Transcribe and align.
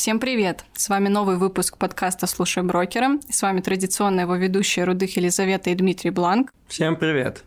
Всем 0.00 0.18
привет! 0.18 0.64
С 0.72 0.88
вами 0.88 1.08
новый 1.08 1.36
выпуск 1.36 1.76
подкаста 1.76 2.26
«Слушай 2.26 2.62
брокера». 2.62 3.18
С 3.28 3.42
вами 3.42 3.60
традиционная 3.60 4.24
его 4.24 4.34
ведущая 4.34 4.84
Рудых 4.84 5.14
Елизавета 5.18 5.68
и 5.68 5.74
Дмитрий 5.74 6.08
Бланк. 6.08 6.50
Всем 6.68 6.96
привет! 6.96 7.44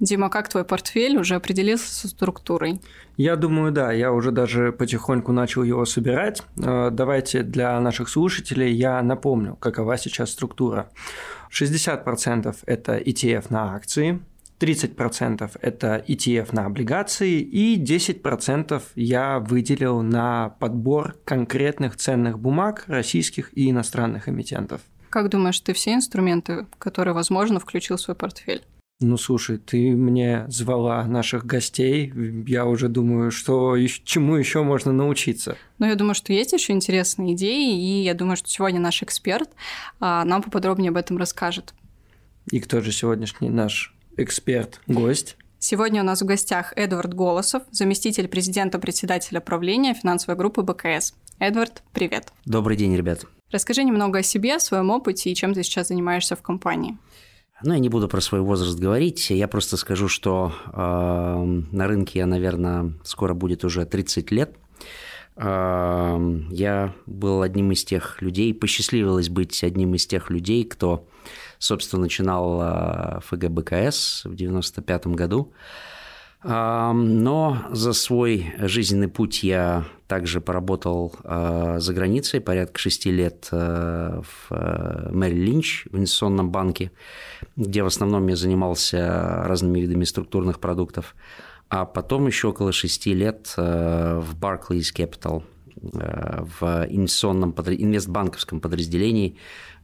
Дима, 0.00 0.28
как 0.28 0.48
твой 0.48 0.64
портфель? 0.64 1.16
Уже 1.16 1.36
определился 1.36 1.94
со 1.94 2.08
структурой? 2.08 2.80
Я 3.16 3.36
думаю, 3.36 3.70
да. 3.70 3.92
Я 3.92 4.10
уже 4.10 4.32
даже 4.32 4.72
потихоньку 4.72 5.30
начал 5.30 5.62
его 5.62 5.84
собирать. 5.84 6.42
Э, 6.60 6.88
давайте 6.90 7.44
для 7.44 7.78
наших 7.78 8.08
слушателей 8.08 8.72
я 8.72 9.00
напомню, 9.00 9.54
какова 9.54 9.96
сейчас 9.96 10.32
структура. 10.32 10.90
60% 11.52 12.56
это 12.66 12.98
ETF 12.98 13.46
на 13.50 13.76
акции, 13.76 14.20
30% 14.62 15.50
это 15.60 16.04
ETF 16.06 16.54
на 16.54 16.66
облигации 16.66 17.40
и 17.40 17.82
10% 17.82 18.82
я 18.94 19.40
выделил 19.40 20.02
на 20.02 20.50
подбор 20.60 21.16
конкретных 21.24 21.96
ценных 21.96 22.38
бумаг 22.38 22.84
российских 22.86 23.56
и 23.58 23.70
иностранных 23.70 24.28
эмитентов. 24.28 24.80
Как 25.10 25.28
думаешь, 25.28 25.60
ты 25.60 25.72
все 25.72 25.94
инструменты, 25.94 26.66
которые 26.78 27.12
возможно, 27.12 27.58
включил 27.58 27.96
в 27.96 28.00
свой 28.00 28.14
портфель? 28.14 28.64
Ну, 29.00 29.16
слушай, 29.16 29.58
ты 29.58 29.96
мне 29.96 30.44
звала 30.48 31.04
наших 31.04 31.44
гостей. 31.44 32.12
Я 32.46 32.66
уже 32.66 32.88
думаю, 32.88 33.32
что 33.32 33.76
чему 34.04 34.36
еще 34.36 34.62
можно 34.62 34.92
научиться. 34.92 35.56
Ну, 35.78 35.86
я 35.86 35.96
думаю, 35.96 36.14
что 36.14 36.32
есть 36.32 36.52
еще 36.52 36.72
интересные 36.72 37.34
идеи, 37.34 37.78
и 37.78 38.04
я 38.04 38.14
думаю, 38.14 38.36
что 38.36 38.48
сегодня 38.48 38.78
наш 38.78 39.02
эксперт 39.02 39.50
а, 39.98 40.24
нам 40.24 40.40
поподробнее 40.40 40.90
об 40.90 40.96
этом 40.96 41.18
расскажет. 41.18 41.74
И 42.50 42.60
кто 42.60 42.80
же 42.80 42.92
сегодняшний 42.92 43.50
наш 43.50 43.94
эксперт, 44.16 44.80
гость. 44.86 45.36
Сегодня 45.58 46.02
у 46.02 46.04
нас 46.04 46.22
в 46.22 46.24
гостях 46.24 46.72
Эдвард 46.76 47.14
Голосов, 47.14 47.62
заместитель 47.70 48.28
президента 48.28 48.78
председателя 48.78 49.40
правления 49.40 49.94
финансовой 49.94 50.36
группы 50.36 50.62
БКС. 50.62 51.14
Эдвард, 51.38 51.82
привет. 51.92 52.32
Добрый 52.44 52.76
день, 52.76 52.96
ребят. 52.96 53.26
Расскажи 53.50 53.84
немного 53.84 54.20
о 54.20 54.22
себе, 54.22 54.56
о 54.56 54.60
своем 54.60 54.90
опыте 54.90 55.30
и 55.30 55.34
чем 55.34 55.54
ты 55.54 55.62
сейчас 55.62 55.88
занимаешься 55.88 56.36
в 56.36 56.42
компании. 56.42 56.98
Ну, 57.62 57.74
я 57.74 57.78
не 57.78 57.88
буду 57.88 58.08
про 58.08 58.20
свой 58.20 58.40
возраст 58.40 58.76
говорить, 58.76 59.30
я 59.30 59.46
просто 59.46 59.76
скажу, 59.76 60.08
что 60.08 60.52
э, 60.66 60.76
на 60.76 61.86
рынке 61.86 62.18
я, 62.18 62.26
наверное, 62.26 62.94
скоро 63.04 63.34
будет 63.34 63.64
уже 63.64 63.84
30 63.84 64.32
лет. 64.32 64.56
Я 65.36 66.94
был 67.06 67.42
одним 67.42 67.72
из 67.72 67.84
тех 67.84 68.20
людей, 68.20 68.52
посчастливилось 68.52 69.30
быть 69.30 69.64
одним 69.64 69.94
из 69.94 70.06
тех 70.06 70.28
людей, 70.28 70.64
кто 70.64 71.06
собственно, 71.62 72.02
начинал 72.02 72.58
а, 72.60 73.20
ФГБКС 73.24 74.24
в 74.24 74.34
95 74.34 75.06
году. 75.08 75.52
Но 76.44 77.58
за 77.70 77.92
свой 77.92 78.52
жизненный 78.58 79.06
путь 79.06 79.44
я 79.44 79.84
также 80.08 80.40
поработал 80.40 81.14
а, 81.22 81.78
за 81.78 81.94
границей 81.94 82.40
порядка 82.40 82.80
шести 82.80 83.12
лет 83.12 83.46
а, 83.52 84.22
в 84.22 85.12
Мэри 85.12 85.36
Линч 85.36 85.86
в 85.92 85.96
инвестиционном 85.96 86.50
банке, 86.50 86.90
где 87.54 87.84
в 87.84 87.86
основном 87.86 88.26
я 88.26 88.34
занимался 88.34 89.44
разными 89.44 89.78
видами 89.78 90.02
структурных 90.02 90.58
продуктов, 90.58 91.14
а 91.74 91.84
потом 91.84 92.26
еще 92.26 92.48
около 92.48 92.72
шести 92.72 93.14
лет 93.14 93.52
в 93.56 94.34
Barclays 94.38 94.94
Capital 94.94 95.42
в 95.74 96.86
инвестиционном, 96.88 97.52
инвестбанковском 97.52 98.60
подразделении 98.60 99.36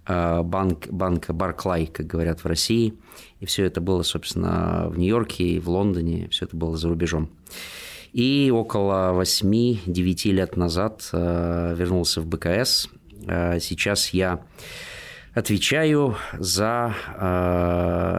Э, 0.09 0.42
банк, 0.42 0.89
банка 0.89 1.34
Барклай, 1.34 1.86
как 1.86 2.06
говорят 2.06 2.42
в 2.42 2.47
России. 2.47 2.94
И 3.41 3.47
все 3.47 3.64
это 3.66 3.81
было, 3.83 4.03
собственно, 4.03 4.89
в 4.89 4.98
Нью-Йорке 4.98 5.44
и 5.44 5.61
в 5.61 5.69
Лондоне, 5.69 6.28
все 6.31 6.47
это 6.47 6.56
было 6.56 6.77
за 6.77 6.89
рубежом. 6.89 7.28
И 8.14 8.50
около 8.53 9.12
8-9 9.20 10.31
лет 10.33 10.56
назад 10.56 11.06
э, 11.12 11.75
вернулся 11.77 12.22
в 12.22 12.27
БКС. 12.27 12.88
Э, 13.27 13.60
сейчас 13.60 14.09
я 14.10 14.41
отвечаю 15.34 16.16
за 16.39 16.94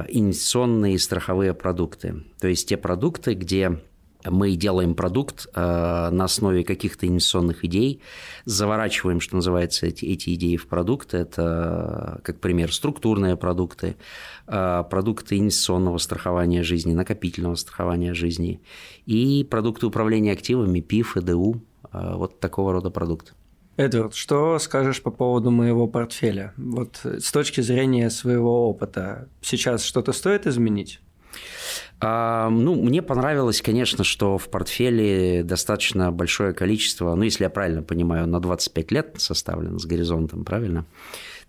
инвестиционные 0.09 0.95
и 0.95 0.97
страховые 0.97 1.53
продукты. 1.53 2.23
То 2.39 2.47
есть 2.47 2.69
те 2.69 2.77
продукты, 2.77 3.33
где 3.33 3.79
мы 4.25 4.55
делаем 4.55 4.95
продукт 4.95 5.47
э, 5.53 6.09
на 6.11 6.25
основе 6.25 6.63
каких-то 6.63 7.07
инвестиционных 7.07 7.63
идей, 7.63 8.01
заворачиваем, 8.45 9.21
что 9.21 9.35
называется, 9.35 9.85
эти, 9.85 10.05
эти 10.05 10.33
идеи 10.33 10.57
в 10.57 10.67
продукты. 10.67 11.17
Это, 11.17 12.19
как 12.23 12.39
пример, 12.39 12.73
структурные 12.73 13.37
продукты, 13.37 13.95
э, 14.47 14.83
продукты 14.89 15.37
инвестиционного 15.37 15.97
страхования 15.99 16.63
жизни, 16.63 16.93
накопительного 16.93 17.55
страхования 17.55 18.13
жизни 18.13 18.61
и 19.05 19.47
продукты 19.49 19.85
управления 19.85 20.33
активами, 20.33 20.81
ПИФ, 20.81 21.17
ЭДУ, 21.17 21.63
э, 21.93 22.15
вот 22.15 22.39
такого 22.41 22.73
рода 22.73 22.89
продукты. 22.89 23.31
Эдвард, 23.79 24.13
что 24.13 24.59
скажешь 24.59 25.01
по 25.01 25.09
поводу 25.09 25.51
моего 25.51 25.87
портфеля? 25.87 26.51
Вот 26.57 26.99
с 27.05 27.31
точки 27.31 27.61
зрения 27.61 28.09
своего 28.09 28.69
опыта, 28.69 29.29
сейчас 29.41 29.85
что-то 29.85 30.11
стоит 30.11 30.45
изменить? 30.45 30.99
А, 32.01 32.49
ну, 32.49 32.75
мне 32.75 33.01
понравилось, 33.01 33.61
конечно, 33.61 34.03
что 34.03 34.37
в 34.37 34.49
портфеле 34.49 35.43
достаточно 35.43 36.11
большое 36.11 36.53
количество, 36.53 37.15
ну, 37.15 37.23
если 37.23 37.45
я 37.45 37.49
правильно 37.49 37.81
понимаю, 37.81 38.27
на 38.27 38.41
25 38.41 38.91
лет 38.91 39.15
составлен 39.17 39.79
с 39.79 39.85
горизонтом, 39.85 40.43
правильно? 40.43 40.85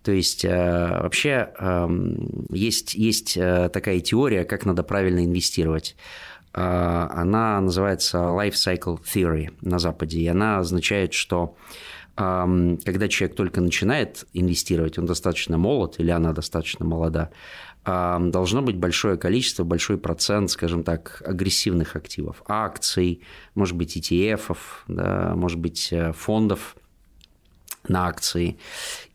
То 0.01 0.13
есть 0.13 0.45
э, 0.45 0.99
вообще 1.03 1.49
эм, 1.59 2.45
есть, 2.49 2.95
есть 2.95 3.35
э, 3.35 3.69
такая 3.73 3.99
теория, 3.99 4.45
как 4.45 4.65
надо 4.65 4.83
правильно 4.83 5.25
инвестировать. 5.25 5.97
Э, 6.53 7.07
она 7.11 7.59
называется 7.59 8.19
Life 8.19 8.53
Cycle 8.53 9.01
Theory 9.03 9.49
на 9.59 9.79
Западе, 9.79 10.21
и 10.21 10.27
она 10.27 10.59
означает, 10.59 11.13
что 11.13 11.55
когда 12.21 13.07
человек 13.07 13.35
только 13.35 13.61
начинает 13.61 14.27
инвестировать, 14.33 14.97
он 14.99 15.05
достаточно 15.05 15.57
молод 15.57 15.95
или 15.99 16.11
она 16.11 16.33
достаточно 16.33 16.85
молода, 16.85 17.31
должно 17.83 18.61
быть 18.61 18.77
большое 18.77 19.17
количество, 19.17 19.63
большой 19.63 19.97
процент, 19.97 20.51
скажем 20.51 20.83
так, 20.83 21.23
агрессивных 21.25 21.95
активов, 21.95 22.43
акций, 22.47 23.21
может 23.55 23.75
быть, 23.75 23.97
ETF, 23.97 24.55
да, 24.87 25.33
может 25.35 25.57
быть, 25.57 25.89
э, 25.91 26.13
фондов 26.13 26.75
на 27.87 28.07
акции 28.07 28.57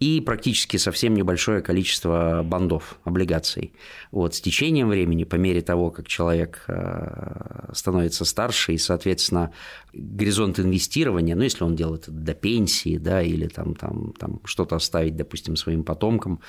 и 0.01 0.21
практически 0.21 0.77
совсем 0.77 1.15
небольшое 1.15 1.63
количество 1.63 2.43
бандов, 2.45 2.99
облигаций. 3.05 3.73
Вот, 4.11 4.35
с 4.35 4.41
течением 4.41 4.89
времени, 4.89 5.25
по 5.25 5.37
мере 5.37 5.63
того, 5.63 5.91
как 5.91 6.07
человек 6.09 6.65
э, 6.69 7.71
становится 7.73 8.25
старше 8.25 8.75
и, 8.75 8.79
соответственно, 8.79 9.53
горизонт 9.93 10.59
инвестирования, 10.59 11.35
ну, 11.35 11.43
если 11.43 11.65
он 11.65 11.77
делает 11.77 12.03
это 12.03 12.13
до 12.13 12.35
пенсии, 12.35 12.99
да, 12.99 13.23
или 13.23 13.47
там, 13.47 13.75
там, 13.75 14.13
там 14.19 14.41
что-то 14.45 14.77
оставить, 14.77 15.17
допустим, 15.17 15.57
своим 15.57 15.85
потомкам, 15.85 16.41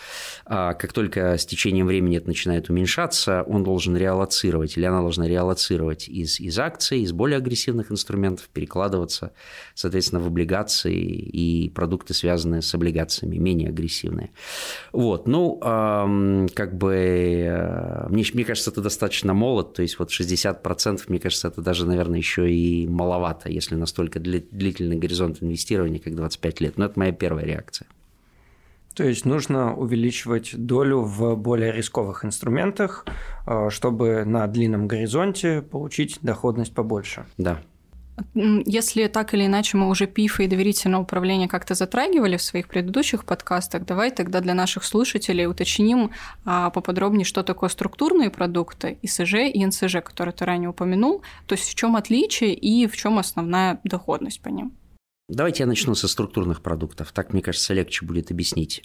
а 0.45 0.73
как 0.73 0.93
только 0.93 1.37
с 1.37 1.45
течением 1.45 1.87
времени 1.87 2.17
это 2.17 2.27
начинает 2.27 2.69
уменьшаться, 2.69 3.43
он 3.43 3.63
должен 3.63 3.95
реалоцировать, 3.95 4.77
или 4.77 4.85
она 4.85 5.01
должна 5.01 5.27
реалоцировать 5.27 6.09
из, 6.09 6.39
из 6.39 6.57
акций, 6.59 7.01
из 7.01 7.11
более 7.11 7.37
агрессивных 7.37 7.91
инструментов, 7.91 8.49
перекладываться, 8.49 9.31
соответственно, 9.73 10.21
в 10.21 10.27
облигации 10.27 10.97
и 10.97 11.69
продукты, 11.69 12.06
связанные 12.13 12.61
с 12.61 12.73
облигациями, 12.73 13.37
менее 13.37 13.69
агрессивные. 13.69 14.31
Вот, 14.91 15.27
ну, 15.27 15.57
как 16.53 16.77
бы, 16.77 16.95
э, 16.95 18.07
мне, 18.09 18.23
мне 18.33 18.45
кажется, 18.45 18.71
это 18.71 18.81
достаточно 18.81 19.33
молод, 19.33 19.73
то 19.73 19.81
есть 19.81 19.99
вот 19.99 20.11
60%, 20.11 21.01
мне 21.07 21.19
кажется, 21.19 21.47
это 21.47 21.61
даже, 21.61 21.85
наверное, 21.85 22.17
еще 22.17 22.51
и 22.51 22.87
маловато 22.87 23.27
маловато, 23.27 23.49
если 23.49 23.75
настолько 23.75 24.19
длительный 24.19 24.97
горизонт 24.97 25.43
инвестирования, 25.43 25.99
как 25.99 26.15
25 26.15 26.61
лет. 26.61 26.77
Но 26.77 26.85
это 26.85 26.99
моя 26.99 27.11
первая 27.11 27.45
реакция. 27.45 27.87
То 28.95 29.03
есть 29.03 29.25
нужно 29.25 29.75
увеличивать 29.75 30.55
долю 30.55 31.01
в 31.01 31.35
более 31.35 31.71
рисковых 31.71 32.25
инструментах, 32.25 33.05
э, 33.45 33.69
чтобы 33.69 34.25
на 34.25 34.47
длинном 34.47 34.87
горизонте 34.87 35.61
получить 35.61 36.17
доходность 36.21 36.73
побольше. 36.73 37.25
Да. 37.37 37.61
Если 38.33 39.07
так 39.07 39.33
или 39.33 39.45
иначе 39.45 39.77
мы 39.77 39.89
уже 39.89 40.07
ПИФ 40.07 40.39
и 40.39 40.47
доверительное 40.47 40.99
управление 40.99 41.47
как-то 41.47 41.75
затрагивали 41.75 42.37
в 42.37 42.41
своих 42.41 42.67
предыдущих 42.67 43.25
подкастах, 43.25 43.85
давай 43.85 44.11
тогда 44.11 44.41
для 44.41 44.53
наших 44.53 44.83
слушателей 44.83 45.45
уточним 45.45 46.11
а, 46.43 46.71
поподробнее, 46.71 47.25
что 47.25 47.43
такое 47.43 47.69
структурные 47.69 48.31
продукты, 48.31 48.97
ИСЖ 49.03 49.35
и 49.53 49.65
НСЖ, 49.65 49.97
которые 50.03 50.33
ты 50.33 50.45
ранее 50.45 50.69
упомянул, 50.69 51.21
то 51.45 51.53
есть 51.53 51.69
в 51.69 51.75
чем 51.75 51.95
отличие 51.95 52.53
и 52.53 52.87
в 52.87 52.97
чем 52.97 53.19
основная 53.19 53.79
доходность 53.83 54.41
по 54.41 54.49
ним. 54.49 54.73
Давайте 55.29 55.63
я 55.63 55.67
начну 55.67 55.93
со 55.93 56.07
структурных 56.07 56.61
продуктов. 56.61 57.11
Так, 57.11 57.33
мне 57.33 57.41
кажется, 57.41 57.73
легче 57.73 58.05
будет 58.05 58.31
объяснить. 58.31 58.81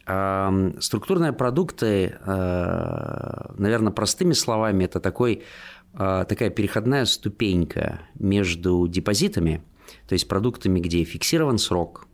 Структурные 0.81 1.33
продукты, 1.33 2.19
э, 2.19 3.53
наверное, 3.57 3.93
простыми 3.93 4.33
словами, 4.33 4.83
это 4.83 4.99
такой 4.99 5.37
а, 5.37 5.82
такая 5.93 6.51
переходная 6.51 7.05
ступенька 7.05 8.01
между 8.19 8.87
депозитами, 8.89 9.63
то 10.09 10.15
есть 10.15 10.29
продуктами, 10.29 10.81
где 10.81 11.05
фиксирован 11.05 11.59
срок, 11.59 12.07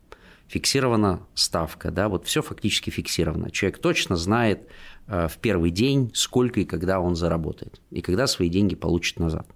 фиксирована 0.49 1.21
ставка, 1.35 1.91
да, 1.91 2.09
вот 2.09 2.27
все 2.27 2.43
фактически 2.43 2.91
фиксировано. 2.91 3.51
Человек 3.51 3.79
точно 3.79 4.17
знает 4.17 4.67
а, 5.07 5.29
в 5.29 5.39
первый 5.39 5.71
день, 5.71 6.11
сколько 6.15 6.61
и 6.61 6.65
когда 6.65 7.01
он 7.01 7.15
заработает, 7.15 7.81
и 7.91 8.01
когда 8.01 8.27
свои 8.27 8.49
деньги 8.49 8.75
получит 8.75 9.19
назад. 9.19 9.47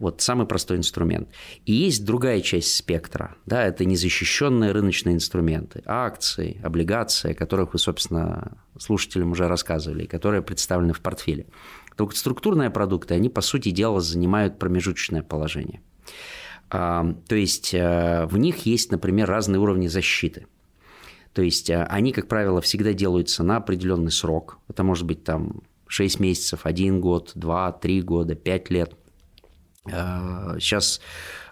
Вот 0.00 0.20
самый 0.20 0.46
простой 0.46 0.76
инструмент. 0.76 1.28
И 1.66 1.72
есть 1.72 2.04
другая 2.04 2.40
часть 2.40 2.74
спектра, 2.74 3.36
да, 3.46 3.64
это 3.64 3.84
незащищенные 3.84 4.72
рыночные 4.72 5.14
инструменты, 5.14 5.82
акции, 5.86 6.60
облигации, 6.64 7.30
о 7.30 7.34
которых 7.34 7.74
вы, 7.74 7.78
собственно, 7.78 8.58
слушателям 8.76 9.30
уже 9.30 9.46
рассказывали, 9.46 10.06
которые 10.06 10.42
представлены 10.42 10.94
в 10.94 11.00
портфеле. 11.00 11.46
Только 11.96 12.16
структурные 12.16 12.70
продукты, 12.70 13.14
они, 13.14 13.28
по 13.28 13.40
сути 13.40 13.70
дела, 13.70 14.00
занимают 14.00 14.58
промежуточное 14.58 15.22
положение. 15.22 15.80
А, 16.70 17.14
то 17.28 17.36
есть 17.36 17.72
э, 17.72 18.26
в 18.26 18.36
них 18.36 18.66
есть, 18.66 18.90
например, 18.90 19.28
разные 19.28 19.60
уровни 19.60 19.86
защиты. 19.86 20.46
То 21.32 21.42
есть 21.42 21.70
э, 21.70 21.84
они, 21.84 22.12
как 22.12 22.26
правило, 22.26 22.60
всегда 22.60 22.92
делаются 22.92 23.44
на 23.44 23.58
определенный 23.58 24.10
срок. 24.10 24.58
Это 24.68 24.82
может 24.82 25.06
быть 25.06 25.22
там 25.22 25.62
6 25.86 26.18
месяцев, 26.18 26.60
1 26.64 27.00
год, 27.00 27.32
2, 27.36 27.72
3 27.72 28.02
года, 28.02 28.34
5 28.34 28.70
лет. 28.70 28.96
Сейчас 29.86 31.00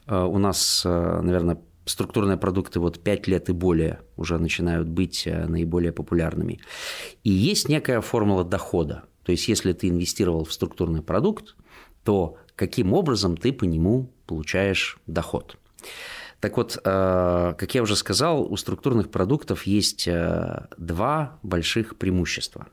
э, 0.06 0.16
у 0.20 0.38
нас, 0.38 0.82
наверное, 0.84 1.58
структурные 1.84 2.38
продукты 2.38 2.80
вот 2.80 2.98
5 3.00 3.26
лет 3.28 3.48
и 3.48 3.52
более 3.52 4.00
уже 4.16 4.38
начинают 4.38 4.88
быть 4.88 5.28
наиболее 5.28 5.92
популярными. 5.92 6.60
И 7.22 7.30
есть 7.30 7.68
некая 7.68 8.00
формула 8.00 8.42
дохода. 8.42 9.04
То 9.24 9.32
есть 9.32 9.48
если 9.48 9.72
ты 9.72 9.88
инвестировал 9.88 10.44
в 10.44 10.52
структурный 10.52 11.02
продукт, 11.02 11.56
то 12.04 12.36
каким 12.56 12.92
образом 12.92 13.36
ты 13.36 13.52
по 13.52 13.64
нему 13.64 14.12
получаешь 14.26 14.98
доход. 15.06 15.56
Так 16.40 16.56
вот, 16.56 16.76
э, 16.76 17.54
как 17.56 17.74
я 17.74 17.82
уже 17.82 17.94
сказал, 17.94 18.42
у 18.42 18.56
структурных 18.56 19.10
продуктов 19.10 19.62
есть 19.62 20.08
э, 20.08 20.66
два 20.76 21.38
больших 21.44 21.96
преимущества. 21.96 22.66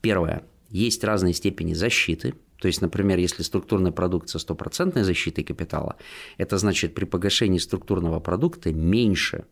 Первое. 0.00 0.44
Есть 0.70 1.02
разные 1.02 1.34
степени 1.34 1.74
защиты. 1.74 2.34
То 2.60 2.68
есть, 2.68 2.82
например, 2.82 3.18
если 3.18 3.42
структурный 3.42 3.90
продукт 3.90 4.28
со 4.28 4.38
стопроцентной 4.38 5.02
защитой 5.02 5.42
капитала, 5.42 5.96
это 6.38 6.56
значит 6.56 6.94
при 6.94 7.04
погашении 7.04 7.58
структурного 7.58 8.20
продукта 8.20 8.72
меньше, 8.72 9.44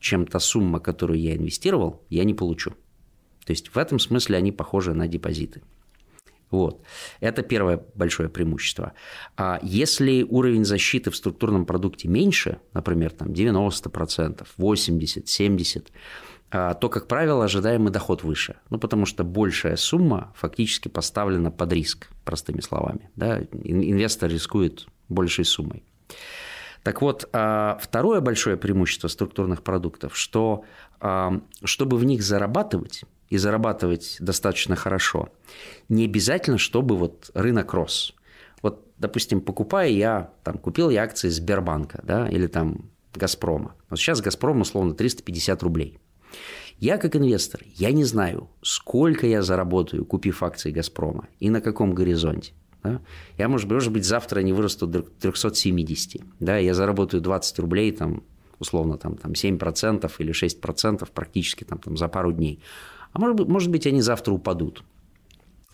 чем 0.00 0.26
та 0.26 0.40
сумма, 0.40 0.80
которую 0.80 1.20
я 1.20 1.36
инвестировал, 1.36 2.02
я 2.08 2.24
не 2.24 2.32
получу. 2.32 2.72
То 3.46 3.52
есть 3.52 3.68
в 3.68 3.78
этом 3.78 3.98
смысле 3.98 4.36
они 4.36 4.52
похожи 4.52 4.92
на 4.92 5.08
депозиты. 5.08 5.62
Вот. 6.50 6.82
Это 7.20 7.42
первое 7.42 7.82
большое 7.94 8.28
преимущество. 8.28 8.92
А 9.36 9.58
если 9.62 10.22
уровень 10.22 10.64
защиты 10.64 11.10
в 11.10 11.16
структурном 11.16 11.64
продукте 11.64 12.08
меньше, 12.08 12.58
например, 12.72 13.12
там 13.12 13.28
90%, 13.28 14.46
80%, 14.58 15.24
70%, 15.24 15.86
то, 16.50 16.88
как 16.88 17.08
правило, 17.08 17.44
ожидаемый 17.44 17.90
доход 17.90 18.22
выше. 18.22 18.56
Ну, 18.70 18.78
потому 18.78 19.04
что 19.04 19.24
большая 19.24 19.76
сумма 19.76 20.32
фактически 20.36 20.88
поставлена 20.88 21.50
под 21.50 21.72
риск, 21.72 22.08
простыми 22.24 22.60
словами. 22.60 23.10
Да? 23.16 23.40
Инвестор 23.64 24.30
рискует 24.30 24.86
большей 25.08 25.44
суммой. 25.44 25.82
Так 26.84 27.02
вот, 27.02 27.28
а, 27.32 27.78
второе 27.82 28.20
большое 28.20 28.56
преимущество 28.56 29.08
структурных 29.08 29.64
продуктов, 29.64 30.16
что 30.16 30.64
а, 31.00 31.40
чтобы 31.64 31.96
в 31.96 32.04
них 32.04 32.22
зарабатывать, 32.22 33.02
и 33.28 33.36
зарабатывать 33.38 34.16
достаточно 34.20 34.76
хорошо, 34.76 35.30
не 35.88 36.04
обязательно, 36.04 36.58
чтобы 36.58 36.96
вот 36.96 37.30
рынок 37.34 37.72
рос. 37.74 38.14
Вот, 38.62 38.86
допустим, 38.98 39.40
покупая 39.40 39.88
я, 39.88 40.30
там, 40.44 40.58
купил 40.58 40.90
я 40.90 41.02
акции 41.02 41.28
Сбербанка, 41.28 42.00
да, 42.04 42.28
или 42.28 42.46
там 42.46 42.90
Газпрома. 43.14 43.74
Вот 43.90 43.98
сейчас 43.98 44.20
Газпром, 44.20 44.60
условно, 44.60 44.94
350 44.94 45.62
рублей. 45.62 45.98
Я 46.78 46.98
как 46.98 47.16
инвестор, 47.16 47.62
я 47.74 47.90
не 47.90 48.04
знаю, 48.04 48.50
сколько 48.62 49.26
я 49.26 49.42
заработаю, 49.42 50.04
купив 50.04 50.42
акции 50.42 50.70
Газпрома, 50.70 51.28
и 51.40 51.48
на 51.48 51.60
каком 51.60 51.94
горизонте. 51.94 52.52
Да? 52.82 53.00
Я, 53.38 53.48
может 53.48 53.66
быть, 53.66 53.74
может 53.74 53.92
быть, 53.92 54.04
завтра 54.04 54.40
они 54.40 54.52
вырастут 54.52 54.90
до 54.90 55.02
370. 55.02 56.22
Да? 56.40 56.58
Я 56.58 56.74
заработаю 56.74 57.22
20 57.22 57.58
рублей, 57.60 57.92
там, 57.92 58.22
условно, 58.58 58.98
там, 58.98 59.16
там 59.16 59.32
7% 59.32 60.12
или 60.18 60.32
6% 60.32 61.08
практически 61.12 61.64
там, 61.64 61.78
там, 61.78 61.96
за 61.96 62.08
пару 62.08 62.32
дней. 62.32 62.60
А 63.16 63.18
может 63.18 63.36
быть, 63.36 63.48
может 63.48 63.70
быть, 63.70 63.86
они 63.86 64.02
завтра 64.02 64.34
упадут. 64.34 64.84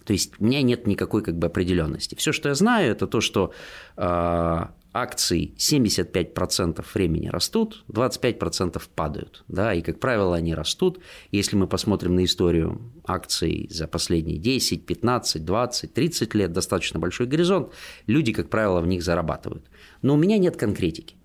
То 0.05 0.13
есть 0.13 0.35
у 0.39 0.45
меня 0.45 0.63
нет 0.63 0.87
никакой 0.87 1.25
как 1.25 1.37
бы 1.37 1.49
определенности. 1.49 2.15
Все, 2.15 2.31
что 2.31 2.49
я 2.49 2.55
знаю, 2.55 2.93
это 2.93 3.09
то, 3.09 3.21
что 3.21 3.53
э, 3.97 4.65
акции 4.93 5.53
75% 5.57 6.85
времени 6.95 7.27
растут, 7.27 7.85
25% 7.89 8.81
падают. 8.95 9.43
Да, 9.49 9.75
и, 9.75 9.83
как 9.83 9.99
правило, 9.99 10.37
они 10.37 10.55
растут. 10.55 11.01
Если 11.33 11.57
мы 11.57 11.67
посмотрим 11.67 12.15
на 12.15 12.23
историю 12.27 12.81
акций 13.05 13.67
за 13.73 13.89
последние 13.89 14.39
10, 14.39 14.87
15, 14.87 15.45
20, 15.45 15.95
30 15.95 16.35
лет, 16.35 16.53
достаточно 16.53 17.01
большой 17.01 17.27
горизонт, 17.27 17.73
люди, 18.07 18.33
как 18.33 18.51
правило, 18.51 18.81
в 18.81 18.87
них 18.87 19.03
зарабатывают. 19.03 19.69
Но 20.01 20.15
у 20.15 20.17
меня 20.17 20.39
нет 20.39 20.57
конкретики. 20.57 21.17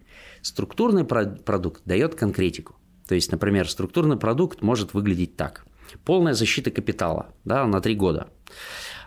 Структурный 0.42 1.04
продукт 1.04 1.84
дает 1.86 2.16
конкретику. 2.16 2.76
То 3.08 3.14
есть, 3.14 3.32
например, 3.32 3.70
структурный 3.70 4.18
продукт 4.18 4.64
может 4.64 4.96
выглядеть 4.96 5.38
так. 5.38 5.67
Полная 6.04 6.34
защита 6.34 6.72
капитала 6.72 7.34
да, 7.46 7.66
на 7.66 7.82
три 7.82 7.96
года. 7.96 8.28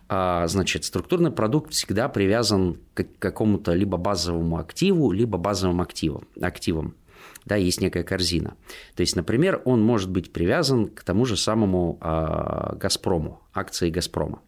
А, 0.08 0.46
значит, 0.48 0.84
структурный 0.84 1.30
продукт 1.30 1.72
всегда 1.72 2.08
привязан 2.08 2.78
к 2.94 3.06
какому-то 3.18 3.74
либо 3.74 3.96
базовому 3.96 4.58
активу, 4.58 5.12
либо 5.12 5.38
базовым 5.38 5.80
активам. 5.80 6.26
активам. 6.40 6.96
Да, 7.44 7.56
есть 7.56 7.80
некая 7.80 8.02
корзина. 8.02 8.56
То 8.96 9.02
есть, 9.02 9.14
например, 9.14 9.62
он 9.64 9.82
может 9.82 10.10
быть 10.10 10.32
привязан 10.32 10.88
к 10.88 11.04
тому 11.04 11.24
же 11.26 11.36
самому 11.36 11.98
э, 12.00 12.76
Газпрому, 12.76 13.40
акции 13.54 13.88
Газпрома. 13.90 14.42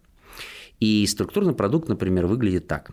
И 0.79 1.05
структурный 1.07 1.53
продукт, 1.53 1.87
например, 1.87 2.25
выглядит 2.27 2.67
так. 2.67 2.91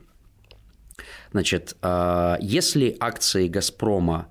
Значит, 1.33 1.77
э, 1.83 2.37
если 2.41 2.97
акции 3.01 3.49
Газпрома 3.49 4.29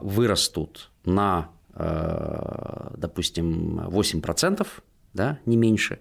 вырастут 0.00 0.90
на 1.04 1.50
допустим, 1.74 3.80
8%, 3.80 4.66
да, 5.12 5.38
не 5.46 5.56
меньше, 5.56 5.98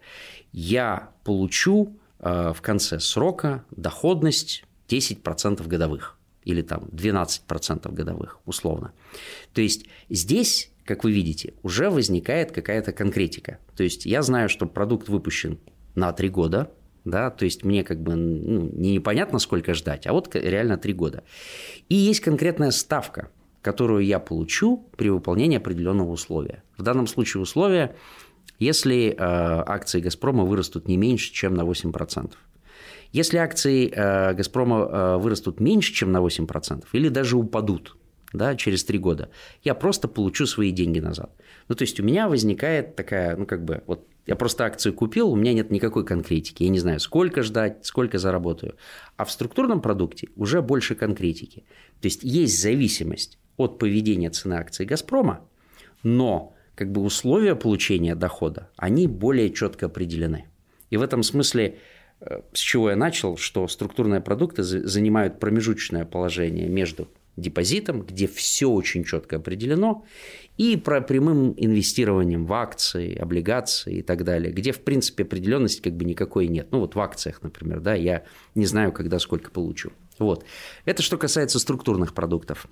я 0.52 1.12
получу 1.24 1.98
э, 2.20 2.54
в 2.56 2.62
конце 2.62 3.00
срока 3.00 3.64
доходность 3.72 4.64
10% 4.88 5.68
годовых 5.68 6.18
или 6.44 6.62
там 6.62 6.86
12% 6.92 7.92
годовых, 7.94 8.40
условно. 8.46 8.94
То 9.54 9.62
есть 9.62 9.86
здесь, 10.10 10.72
как 10.86 11.04
вы 11.04 11.12
видите, 11.12 11.54
уже 11.64 11.90
возникает 11.90 12.52
какая-то 12.52 12.92
конкретика. 12.92 13.60
То 13.76 13.84
есть 13.84 14.06
я 14.06 14.22
знаю, 14.22 14.50
что 14.50 14.66
продукт 14.66 15.10
выпущен 15.10 15.60
на 15.96 16.12
3 16.12 16.30
года, 16.30 16.72
да, 17.06 17.32
то 17.32 17.46
есть 17.46 17.64
мне 17.64 17.84
как 17.84 18.02
бы 18.02 18.16
ну, 18.16 18.70
не 18.74 18.94
непонятно, 18.94 19.40
сколько 19.40 19.74
ждать, 19.74 20.06
а 20.06 20.14
вот 20.14 20.36
реально 20.36 20.78
3 20.78 20.94
года. 20.94 21.24
И 21.88 21.96
есть 21.96 22.22
конкретная 22.22 22.72
ставка– 22.72 23.30
которую 23.62 24.06
я 24.06 24.20
получу 24.20 24.90
при 24.98 25.10
выполнении 25.10 25.58
определенного 25.58 26.12
условия. 26.12 26.64
В 26.78 26.84
данном 26.84 27.08
случае 27.08 27.42
условие, 27.42 27.96
если 28.60 29.10
э, 29.10 29.16
акции 29.18 30.02
«Газпрома» 30.02 30.44
вырастут 30.44 30.88
не 30.88 30.98
меньше, 30.98 31.32
чем 31.32 31.54
на 31.54 31.62
8%. 31.62 32.32
Если 33.12 33.38
акции 33.38 33.92
э, 33.92 34.34
«Газпрома» 34.34 34.78
э, 34.78 35.18
вырастут 35.18 35.60
меньше, 35.60 35.94
чем 35.94 36.12
на 36.12 36.20
8%, 36.20 36.86
или 36.94 37.10
даже 37.10 37.38
упадут 37.38 37.98
да, 38.34 38.56
через 38.56 38.84
три 38.84 39.00
года, 39.00 39.30
я 39.64 39.74
просто 39.74 40.08
получу 40.08 40.46
свои 40.46 40.72
деньги 40.72 41.00
назад. 41.00 41.32
Ну, 41.68 41.76
то 41.76 41.82
есть 41.82 42.00
у 42.00 42.04
меня 42.04 42.30
возникает 42.30 42.96
такая, 42.96 43.36
ну, 43.36 43.46
как 43.46 43.66
бы, 43.66 43.82
вот 43.88 44.08
я 44.28 44.36
просто 44.36 44.66
акцию 44.66 44.94
купил, 44.94 45.32
у 45.32 45.36
меня 45.36 45.54
нет 45.54 45.72
никакой 45.72 46.06
конкретики. 46.06 46.62
Я 46.62 46.70
не 46.70 46.78
знаю, 46.78 47.00
сколько 47.00 47.42
ждать, 47.42 47.84
сколько 47.84 48.20
заработаю. 48.20 48.76
А 49.18 49.26
в 49.26 49.32
структурном 49.32 49.82
продукте 49.82 50.30
уже 50.36 50.62
больше 50.62 50.94
конкретики. 50.94 51.66
То 52.00 52.06
есть 52.06 52.24
есть 52.24 52.62
зависимость 52.62 53.39
от 53.60 53.78
поведения 53.78 54.30
цены 54.30 54.56
акций 54.56 54.86
«Газпрома», 54.86 55.42
но 56.02 56.56
как 56.76 56.92
бы 56.92 57.02
условия 57.02 57.56
получения 57.56 58.16
дохода, 58.16 58.70
они 58.78 59.06
более 59.06 59.52
четко 59.52 59.88
определены. 59.88 60.46
И 60.90 60.98
в 60.98 61.02
этом 61.02 61.24
смысле, 61.24 61.78
э, 62.22 62.42
с 62.54 62.60
чего 62.60 62.90
я 62.90 62.96
начал, 62.96 63.38
что 63.38 63.68
структурные 63.68 64.22
продукты 64.22 64.64
занимают 64.64 65.40
промежуточное 65.40 66.06
положение 66.06 66.70
между 66.70 67.10
депозитом, 67.36 68.02
где 68.02 68.28
все 68.28 68.68
очень 68.68 69.04
четко 69.04 69.38
определено, 69.38 70.06
и 70.58 70.78
про 70.78 71.02
прямым 71.02 71.54
инвестированием 71.58 72.46
в 72.46 72.54
акции, 72.54 73.16
облигации 73.16 73.98
и 73.98 74.02
так 74.02 74.24
далее, 74.24 74.52
где, 74.52 74.72
в 74.72 74.80
принципе, 74.80 75.24
определенности 75.24 75.82
как 75.82 75.96
бы 75.96 76.06
никакой 76.06 76.48
нет. 76.48 76.68
Ну, 76.72 76.80
вот 76.80 76.96
в 76.96 77.00
акциях, 77.00 77.42
например, 77.42 77.80
да, 77.80 77.94
я 77.94 78.24
не 78.56 78.66
знаю, 78.66 78.92
когда 78.92 79.20
сколько 79.20 79.52
получу. 79.52 79.92
Вот. 80.18 80.46
Это 80.86 81.02
что 81.02 81.18
касается 81.18 81.60
структурных 81.60 82.14
продуктов. 82.14 82.68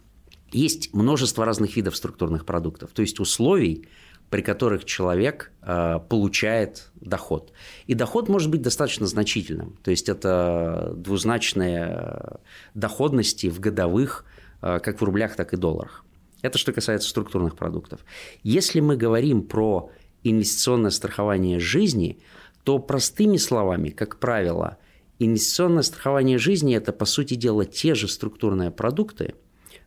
Есть 0.52 0.94
множество 0.94 1.46
разных 1.46 1.76
видов 1.76 1.96
структурных 1.96 2.46
продуктов, 2.46 2.92
то 2.94 3.02
есть 3.02 3.20
условий, 3.20 3.88
при 4.30 4.42
которых 4.42 4.86
человек 4.86 5.52
э, 5.62 6.00
получает 6.10 6.90
доход. 6.96 7.54
И 7.86 7.94
доход 7.94 8.30
может 8.30 8.50
быть 8.50 8.62
достаточно 8.62 9.08
значительным. 9.08 9.78
То 9.84 9.92
есть 9.92 10.10
это 10.10 10.94
двузначные 10.96 11.98
э, 11.98 12.36
доходности 12.74 13.48
в 13.48 13.60
годовых, 13.60 14.26
э, 14.62 14.80
как 14.80 15.00
в 15.00 15.04
рублях, 15.04 15.36
так 15.36 15.54
и 15.54 15.58
долларах. 15.58 16.04
Это 16.42 16.58
что 16.58 16.74
касается 16.74 17.10
структурных 17.10 17.56
продуктов. 17.56 18.02
Если 18.44 18.80
мы 18.82 18.98
говорим 18.98 19.44
про 19.44 19.92
инвестиционное 20.24 20.92
страхование 20.92 21.60
жизни, 21.60 22.20
то 22.64 22.80
простыми 22.80 23.38
словами, 23.38 23.90
как 23.90 24.20
правило, 24.20 24.78
Инвестиционное 25.20 25.82
страхование 25.82 26.38
жизни– 26.38 26.76
это, 26.78 26.94
по 26.94 27.06
сути 27.06 27.34
дела, 27.34 27.66
те 27.66 27.96
же 27.96 28.08
структурные 28.08 28.70
продукты, 28.70 29.34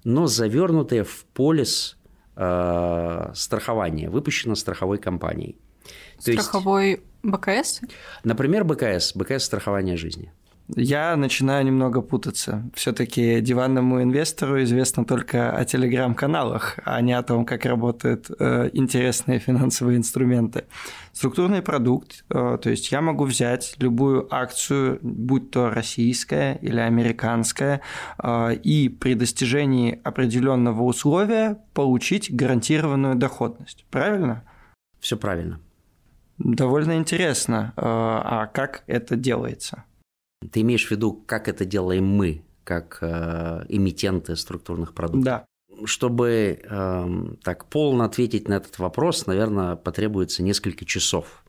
но 0.05 0.27
завернутые 0.27 1.05
в 1.05 1.25
полис 1.27 1.97
э, 2.37 3.31
страхования, 3.35 4.11
выпущено 4.11 4.55
страховой 4.55 4.99
компанией. 4.99 5.57
Страховой 6.19 6.91
есть, 6.91 7.03
БКС? 7.23 7.81
Например, 8.25 8.65
БКС, 8.65 9.15
БКС 9.15 9.45
страхования 9.45 9.97
жизни. 9.97 10.33
Я 10.77 11.17
начинаю 11.17 11.65
немного 11.65 12.01
путаться. 12.01 12.71
Все-таки 12.75 13.41
диванному 13.41 14.03
инвестору 14.03 14.63
известно 14.63 15.05
только 15.05 15.51
о 15.51 15.65
телеграм-каналах, 15.65 16.79
а 16.85 17.01
не 17.01 17.13
о 17.13 17.23
том, 17.23 17.45
как 17.45 17.65
работают 17.65 18.31
э, 18.39 18.71
интересные 18.73 19.39
финансовые 19.39 19.99
инструменты. 19.99 20.65
Структурный 21.13 21.63
продукт, 21.63 22.25
э, 22.31 22.59
то 22.63 22.71
есть 22.71 22.93
я 22.93 23.01
могу 23.01 23.25
взять 23.25 23.75
любую 23.79 24.33
акцию, 24.33 24.99
будь 25.03 25.51
то 25.51 25.71
российская 25.71 26.55
или 26.63 26.79
американская, 26.79 27.81
э, 28.23 28.55
и 28.55 28.89
при 28.89 29.15
достижении 29.15 30.01
определенного 30.05 30.83
условия 30.83 31.59
получить 31.75 32.35
гарантированную 32.35 33.17
доходность. 33.17 33.85
Правильно? 33.91 34.45
Все 35.01 35.17
правильно. 35.17 35.61
Довольно 36.39 36.97
интересно. 36.97 37.73
Э, 37.77 37.83
а 37.83 38.47
как 38.47 38.85
это 38.87 39.17
делается? 39.17 39.85
Ты 40.49 40.63
имеешь 40.63 40.87
в 40.87 40.91
виду, 40.91 41.13
как 41.13 41.49
это 41.49 41.65
делаем 41.65 42.07
мы, 42.07 42.43
как 42.65 42.99
э, 43.03 43.65
эмитенты 43.69 44.37
структурных 44.37 44.95
продуктов? 44.95 45.25
Да. 45.25 45.45
Чтобы 45.85 46.61
э, 46.63 47.35
так 47.43 47.67
полно 47.67 48.05
ответить 48.05 48.49
на 48.49 48.55
этот 48.55 48.79
вопрос, 48.79 49.27
наверное, 49.27 49.77
потребуется 49.77 50.43
несколько 50.43 50.85
часов 50.85 51.45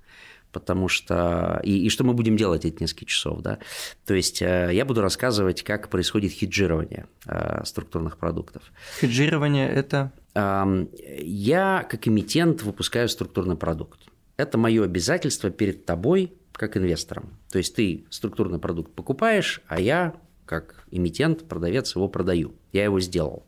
потому 0.52 0.88
что... 0.90 1.62
И, 1.64 1.86
и 1.86 1.90
что 1.90 2.04
мы 2.04 2.14
будем 2.14 2.38
делать 2.38 2.66
эти 2.66 2.82
несколько 2.82 3.06
часов, 3.06 3.42
да? 3.42 3.60
То 4.06 4.14
есть 4.14 4.42
э, 4.42 4.72
я 4.74 4.86
буду 4.86 5.02
рассказывать, 5.02 5.64
как 5.64 5.90
происходит 5.90 6.34
хеджирование 6.34 7.08
э, 7.26 7.64
структурных 7.64 8.18
продуктов. 8.18 8.64
Хеджирование– 9.00 9.70
это? 9.70 10.12
Э, 10.36 10.86
я, 11.22 11.88
как 11.90 12.08
эмитент, 12.08 12.64
выпускаю 12.64 13.10
структурный 13.10 13.56
продукт. 13.56 14.02
Это 14.38 14.58
мое 14.58 14.84
обязательство 14.84 15.50
перед 15.50 15.86
тобой 15.86 16.34
как 16.54 16.78
инвестором. 16.78 17.38
То 17.50 17.58
есть 17.58 17.76
ты 17.76 18.06
структурный 18.10 18.60
продукт 18.60 18.94
покупаешь, 18.94 19.62
а 19.68 19.80
я, 19.80 20.16
как 20.46 20.86
эмитент, 20.92 21.48
продавец, 21.48 21.96
его 21.96 22.08
продаю. 22.08 22.54
Я 22.72 22.84
его 22.84 23.00
сделал. 23.00 23.46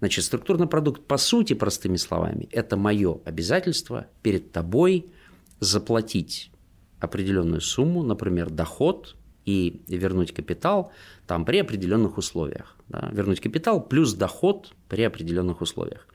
Значит, 0.00 0.24
структурный 0.24 0.66
продукт, 0.66 1.06
по 1.06 1.16
сути, 1.16 1.54
простыми 1.54 1.96
словами, 1.96 2.48
это 2.50 2.76
мое 2.76 3.20
обязательство 3.24 4.06
перед 4.22 4.52
тобой 4.52 5.06
заплатить 5.60 6.50
определенную 7.00 7.60
сумму, 7.60 8.02
например, 8.02 8.50
доход, 8.50 9.16
и 9.44 9.82
вернуть 9.88 10.32
капитал 10.32 10.90
там 11.26 11.44
при 11.44 11.58
определенных 11.58 12.18
условиях. 12.18 12.76
Да? 12.88 13.10
Вернуть 13.12 13.40
капитал 13.40 13.82
плюс 13.82 14.14
доход 14.14 14.72
при 14.88 15.02
определенных 15.02 15.60
условиях. 15.60 16.06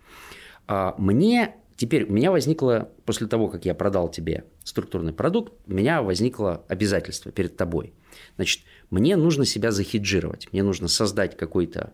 А 0.67 0.95
мне 0.97 1.55
Теперь 1.79 2.03
у 2.03 2.11
меня 2.11 2.29
возникло, 2.29 2.91
после 3.05 3.25
того, 3.25 3.47
как 3.47 3.63
я 3.63 3.73
продал 3.73 4.11
тебе 4.11 4.43
структурный 4.65 5.13
продукт, 5.13 5.53
у 5.65 5.73
меня 5.73 6.01
возникло 6.01 6.65
обязательство 6.67 7.31
перед 7.31 7.55
тобой. 7.55 7.93
Значит, 8.35 8.63
мне 8.89 9.15
нужно 9.15 9.45
себя 9.45 9.71
захеджировать, 9.71 10.51
мне 10.51 10.61
нужно 10.61 10.89
создать 10.89 11.37
какой-то 11.37 11.93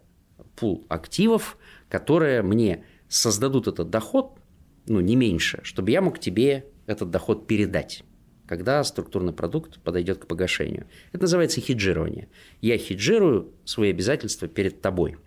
пул 0.56 0.88
активов, 0.89 1.60
которые 1.88 2.42
мне 2.42 2.84
создадут 3.10 3.68
этот 3.68 3.92
доход, 3.92 4.39
ну, 4.88 5.01
не 5.01 5.15
меньше, 5.15 5.60
чтобы 5.62 5.92
я 5.92 6.01
мог 6.01 6.18
тебе 6.18 6.65
этот 6.88 7.12
доход 7.12 7.48
передать 7.48 8.04
когда 8.48 8.84
структурный 8.84 9.34
продукт 9.34 9.80
подойдет 9.80 10.20
к 10.20 10.27
погашению. 10.27 10.86
Это 11.13 11.24
называется 11.24 11.62
хеджирование. 11.62 12.30
Я 12.62 12.77
хеджирую 12.77 13.51
свои 13.65 13.89
обязательства 13.89 14.48
перед 14.48 14.82
тобой. 14.82 15.18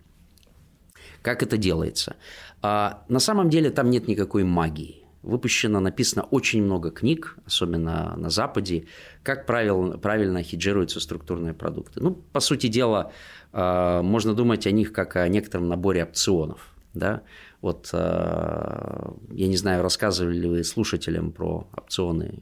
Как 1.21 1.43
это 1.43 1.57
делается? 1.57 2.15
А 2.61 3.03
на 3.07 3.19
самом 3.19 3.49
деле 3.49 3.69
там 3.69 3.89
нет 3.89 4.07
никакой 4.07 4.43
магии. 4.43 5.03
Выпущено, 5.21 5.79
написано 5.81 6.23
очень 6.23 6.63
много 6.63 6.91
книг, 6.91 7.37
особенно 7.45 8.15
на 8.15 8.29
Западе, 8.29 8.85
как 9.21 9.45
правильно, 9.45 9.97
правильно 9.97 10.41
хеджируются 10.41 11.01
структурные 11.01 11.53
продукты. 11.53 12.01
Ну, 12.01 12.11
по 12.31 12.39
сути 12.39 12.67
дела, 12.67 13.11
а, 13.51 14.01
можно 14.01 14.33
думать 14.33 14.65
о 14.65 14.71
них 14.71 14.93
как 14.93 15.17
о 15.17 15.27
некотором 15.27 15.67
наборе 15.67 16.03
опционов. 16.03 16.73
Да? 16.93 17.21
Вот, 17.61 17.89
а, 17.91 19.13
я 19.31 19.47
не 19.47 19.57
знаю, 19.57 19.83
рассказывали 19.83 20.37
ли 20.37 20.47
вы 20.47 20.63
слушателям 20.63 21.31
про 21.31 21.67
опционы 21.75 22.39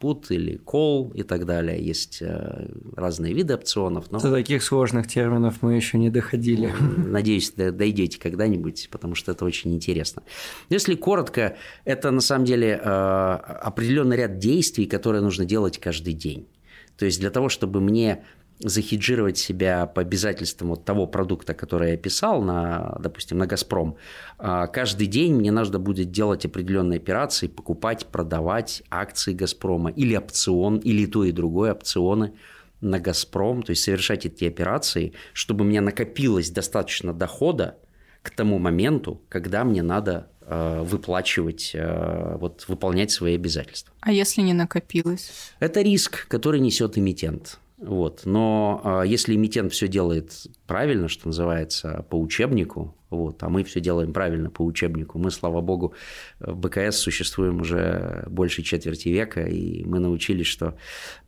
put 0.00 0.26
или 0.30 0.60
call 0.64 1.14
и 1.14 1.22
так 1.22 1.46
далее. 1.46 1.84
Есть 1.84 2.18
э, 2.22 2.68
разные 2.96 3.34
виды 3.34 3.54
опционов. 3.54 4.10
Но... 4.10 4.18
До 4.18 4.32
таких 4.32 4.62
сложных 4.62 5.06
терминов 5.06 5.58
мы 5.60 5.74
еще 5.74 5.98
не 5.98 6.10
доходили. 6.10 6.72
Надеюсь, 6.96 7.52
дойдете 7.52 8.18
когда-нибудь, 8.18 8.88
потому 8.90 9.14
что 9.14 9.32
это 9.32 9.44
очень 9.44 9.74
интересно. 9.74 10.22
Если 10.68 10.94
коротко, 10.94 11.56
это 11.84 12.10
на 12.10 12.20
самом 12.20 12.44
деле 12.44 12.80
э, 12.82 12.84
определенный 12.84 14.16
ряд 14.16 14.38
действий, 14.38 14.86
которые 14.86 15.22
нужно 15.22 15.44
делать 15.44 15.78
каждый 15.78 16.14
день. 16.14 16.48
То 16.96 17.06
есть 17.06 17.20
для 17.20 17.30
того, 17.30 17.48
чтобы 17.48 17.80
мне 17.80 18.24
захеджировать 18.62 19.38
себя 19.38 19.86
по 19.86 20.02
обязательствам 20.02 20.70
вот 20.70 20.84
того 20.84 21.06
продукта, 21.06 21.54
который 21.54 21.92
я 21.92 21.96
писал, 21.96 22.42
на, 22.42 22.96
допустим, 23.00 23.38
на 23.38 23.46
«Газпром», 23.46 23.96
а, 24.38 24.66
каждый 24.66 25.06
день 25.06 25.34
мне 25.34 25.50
нужно 25.50 25.78
будет 25.78 26.10
делать 26.10 26.44
определенные 26.44 26.98
операции, 26.98 27.46
покупать, 27.46 28.06
продавать 28.06 28.82
акции 28.90 29.32
«Газпрома» 29.32 29.90
или 29.90 30.16
опцион, 30.16 30.78
или 30.78 31.06
то 31.06 31.24
и 31.24 31.32
другое 31.32 31.72
опционы 31.72 32.34
на 32.80 32.98
«Газпром», 32.98 33.62
то 33.62 33.70
есть 33.70 33.82
совершать 33.82 34.26
эти 34.26 34.44
операции, 34.44 35.14
чтобы 35.32 35.64
у 35.64 35.68
меня 35.68 35.80
накопилось 35.80 36.50
достаточно 36.50 37.14
дохода 37.14 37.78
к 38.22 38.30
тому 38.30 38.58
моменту, 38.58 39.22
когда 39.30 39.64
мне 39.64 39.82
надо 39.82 40.28
а, 40.42 40.82
выплачивать, 40.82 41.72
а, 41.74 42.36
вот, 42.36 42.64
выполнять 42.68 43.10
свои 43.10 43.36
обязательства. 43.36 43.94
А 44.00 44.12
если 44.12 44.42
не 44.42 44.52
накопилось? 44.52 45.30
Это 45.60 45.80
риск, 45.80 46.26
который 46.28 46.60
несет 46.60 46.98
эмитент. 46.98 47.58
Вот. 47.80 48.22
Но 48.26 49.02
э, 49.02 49.08
если 49.08 49.34
эмитент 49.34 49.72
все 49.72 49.88
делает 49.88 50.46
правильно, 50.66 51.08
что 51.08 51.28
называется, 51.28 52.04
по 52.10 52.20
учебнику, 52.20 52.94
вот, 53.08 53.42
а 53.42 53.48
мы 53.48 53.64
все 53.64 53.80
делаем 53.80 54.12
правильно 54.12 54.50
по 54.50 54.62
учебнику, 54.62 55.18
мы, 55.18 55.30
слава 55.30 55.62
богу, 55.62 55.94
в 56.40 56.56
БКС 56.56 56.98
существуем 56.98 57.62
уже 57.62 58.24
больше 58.28 58.62
четверти 58.62 59.08
века, 59.08 59.46
и 59.46 59.82
мы 59.84 59.98
научились, 59.98 60.46
что 60.46 60.76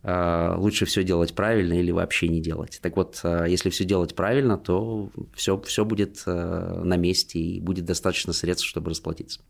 э, 0.03 0.53
лучше 0.57 0.85
все 0.85 1.03
делать 1.03 1.33
правильно 1.33 1.73
или 1.73 1.89
вообще 1.89 2.27
не 2.27 2.39
делать. 2.39 2.79
Так 2.83 2.97
вот, 2.97 3.19
э, 3.23 3.45
если 3.49 3.71
все 3.71 3.83
делать 3.83 4.13
правильно, 4.13 4.59
то 4.59 5.09
все, 5.33 5.59
все 5.61 5.85
будет 5.85 6.23
на 6.25 6.97
месте 6.97 7.39
и 7.39 7.59
будет 7.59 7.85
достаточно 7.85 8.31
средств, 8.31 8.67
чтобы 8.67 8.91
расплатиться. 8.91 9.41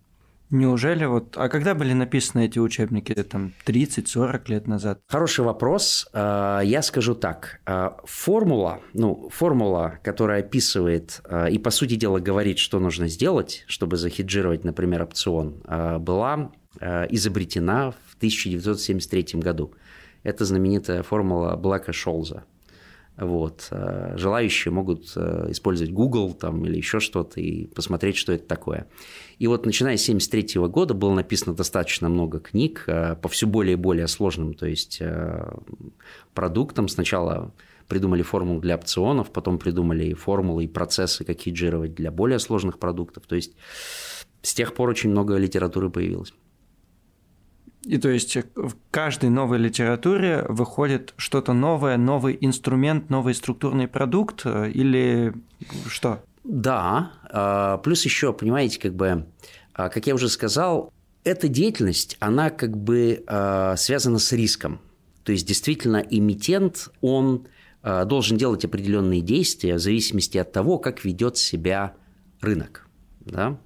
Неужели 0.54 1.06
вот... 1.06 1.36
А 1.36 1.50
когда 1.50 1.74
были 1.74 1.94
написаны 1.94 2.46
эти 2.46 2.60
учебники? 2.60 3.12
Там 3.16 3.54
30-40 3.66 4.42
лет 4.50 4.68
назад? 4.68 5.02
Хороший 5.08 5.44
вопрос. 5.44 6.08
А, 6.14 6.62
я 6.62 6.84
скажу 6.84 7.16
так. 7.16 7.60
А, 7.66 7.98
формула, 8.04 8.80
ну, 8.94 9.30
формула, 9.34 9.98
которая 10.04 10.42
описывает 10.42 11.22
а, 11.24 11.48
и, 11.48 11.58
по 11.58 11.72
сути 11.72 11.96
дела, 11.96 12.20
говорит, 12.20 12.60
что 12.60 12.80
нужно 12.80 13.08
сделать, 13.08 13.64
чтобы 13.66 13.98
захеджировать, 13.98 14.64
например, 14.64 15.02
опцион, 15.02 15.64
была 16.00 16.52
изобретена 16.80 17.90
в 17.92 18.16
1973 18.18 19.40
году. 19.40 19.74
Это 20.22 20.46
знаменитая 20.46 21.02
формула 21.02 21.56
Блэка-Шолза. 21.56 22.44
Вот. 23.18 23.68
Э, 23.72 24.16
желающие 24.18 24.72
могут 24.72 25.12
э, 25.16 25.48
использовать 25.50 25.94
Google 25.94 26.34
там, 26.34 26.66
или 26.66 26.78
еще 26.78 27.00
что-то 27.00 27.40
и 27.40 27.68
посмотреть, 27.68 28.18
что 28.18 28.34
это 28.34 28.46
такое. 28.48 28.88
И 29.38 29.48
вот 29.48 29.66
начиная 29.66 29.98
с 29.98 30.04
1973 30.04 30.62
года 30.68 30.94
было 30.94 31.14
написано 31.14 31.56
достаточно 31.56 32.10
много 32.10 32.40
книг 32.40 32.86
э, 32.88 33.16
по 33.16 33.30
все 33.30 33.46
более 33.46 33.74
и 33.74 33.78
более 33.78 34.08
сложным 34.08 34.54
то 34.56 34.66
есть, 34.66 35.02
продуктам. 36.34 36.88
Сначала 36.88 37.54
придумали 37.88 38.24
формулу 38.24 38.60
для 38.60 38.76
опционов, 38.76 39.32
потом 39.32 39.60
придумали 39.60 40.14
формулы 40.14 40.66
и 40.66 40.68
процессы, 40.68 41.24
как 41.24 41.40
хеджировать 41.40 41.94
для 41.94 42.12
более 42.12 42.40
сложных 42.40 42.80
продуктов. 42.80 43.28
То 43.28 43.36
есть 43.36 43.54
с 44.42 44.54
тех 44.56 44.74
пор 44.74 44.90
очень 44.90 45.12
много 45.12 45.38
литературы 45.38 45.90
появилось. 45.90 46.34
И 47.86 47.98
то 47.98 48.10
есть 48.10 48.38
в 48.56 48.76
каждой 48.92 49.30
новой 49.30 49.58
литературе 49.58 50.46
выходит 50.48 51.14
что-то 51.18 51.54
новое, 51.54 51.98
новый 51.98 52.38
инструмент, 52.40 53.10
новый 53.10 53.34
структурный 53.34 53.88
продукт 53.88 54.44
э, 54.46 54.72
или 54.72 55.34
что? 55.88 56.24
Да, 56.46 57.12
а, 57.30 57.78
плюс 57.80 58.04
еще, 58.06 58.32
понимаете, 58.34 58.80
как 58.80 58.96
бы, 58.96 59.28
а, 59.74 59.90
как 59.90 60.08
я 60.08 60.16
уже 60.16 60.30
сказал, 60.30 60.92
эта 61.26 61.48
деятельность, 61.48 62.18
она 62.20 62.50
как 62.50 62.76
бы 62.76 63.24
связана 63.78 64.20
с 64.20 64.34
риском. 64.34 64.82
То 65.24 65.32
есть 65.32 65.48
действительно 65.48 66.04
эмитент, 66.10 66.90
он 67.00 67.48
должен 67.82 68.36
делать 68.36 68.66
определенные 68.66 69.22
действия 69.22 69.76
в 69.76 69.80
зависимости 69.80 70.38
от 70.38 70.52
того, 70.52 70.80
как 70.80 71.06
ведет 71.06 71.38
себя 71.38 71.96
рынок. 72.42 72.90
Да? 73.22 73.58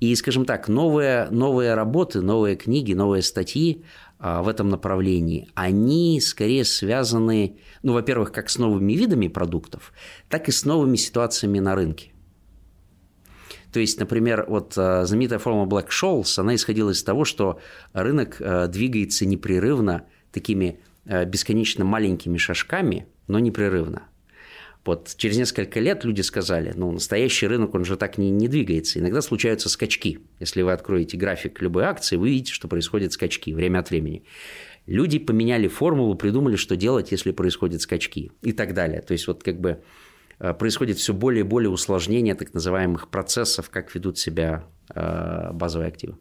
И, 0.00 0.14
скажем 0.16 0.44
так, 0.44 0.68
новые, 0.68 1.28
новые 1.30 1.74
работы, 1.74 2.20
новые 2.20 2.56
книги, 2.56 2.94
новые 2.94 3.22
статьи, 3.22 3.84
в 4.18 4.48
этом 4.48 4.68
направлении, 4.68 5.48
они 5.54 6.20
скорее 6.20 6.66
связаны, 6.66 7.58
ну, 7.82 7.94
во-первых, 7.94 8.32
как 8.32 8.50
с 8.50 8.58
новыми 8.58 8.92
видами 8.92 9.28
продуктов, 9.28 9.94
так 10.28 10.48
и 10.50 10.52
с 10.52 10.66
новыми 10.66 10.96
ситуациями 10.96 11.58
на 11.58 11.74
рынке. 11.74 12.12
То 13.72 13.80
есть, 13.80 13.98
например, 13.98 14.44
вот 14.46 14.74
знаменитая 14.74 15.38
формула 15.38 15.66
Black 15.66 15.88
Scholes, 15.88 16.38
она 16.38 16.54
исходила 16.54 16.90
из 16.90 17.02
того, 17.02 17.24
что 17.24 17.60
рынок 17.94 18.42
двигается 18.70 19.24
непрерывно 19.24 20.04
такими 20.32 20.80
бесконечно 21.06 21.86
маленькими 21.86 22.36
шажками, 22.36 23.06
но 23.26 23.38
непрерывно. 23.38 24.02
Вот 24.90 25.14
через 25.16 25.36
несколько 25.36 25.78
лет 25.78 26.02
люди 26.02 26.20
сказали, 26.20 26.72
ну, 26.74 26.90
настоящий 26.90 27.46
рынок, 27.46 27.76
он 27.76 27.84
же 27.84 27.96
так 27.96 28.18
не, 28.18 28.28
не 28.28 28.48
двигается. 28.48 28.98
Иногда 28.98 29.22
случаются 29.22 29.68
скачки. 29.68 30.18
Если 30.40 30.62
вы 30.62 30.72
откроете 30.72 31.16
график 31.16 31.62
любой 31.62 31.84
акции, 31.84 32.16
вы 32.16 32.30
видите, 32.30 32.52
что 32.52 32.66
происходят 32.66 33.12
скачки 33.12 33.52
время 33.52 33.78
от 33.78 33.90
времени. 33.90 34.24
Люди 34.86 35.20
поменяли 35.20 35.68
формулу, 35.68 36.16
придумали, 36.16 36.56
что 36.56 36.74
делать, 36.74 37.12
если 37.12 37.30
происходят 37.30 37.82
скачки 37.82 38.32
и 38.42 38.50
так 38.50 38.74
далее. 38.74 39.00
То 39.00 39.12
есть 39.12 39.28
вот 39.28 39.44
как 39.44 39.60
бы 39.60 39.80
э, 40.40 40.54
происходит 40.54 40.98
все 40.98 41.14
более 41.14 41.44
и 41.44 41.46
более 41.46 41.70
усложнение 41.70 42.34
так 42.34 42.52
называемых 42.52 43.10
процессов, 43.10 43.70
как 43.70 43.94
ведут 43.94 44.18
себя 44.18 44.64
э, 44.92 45.52
базовые 45.52 45.86
активы. 45.86 46.16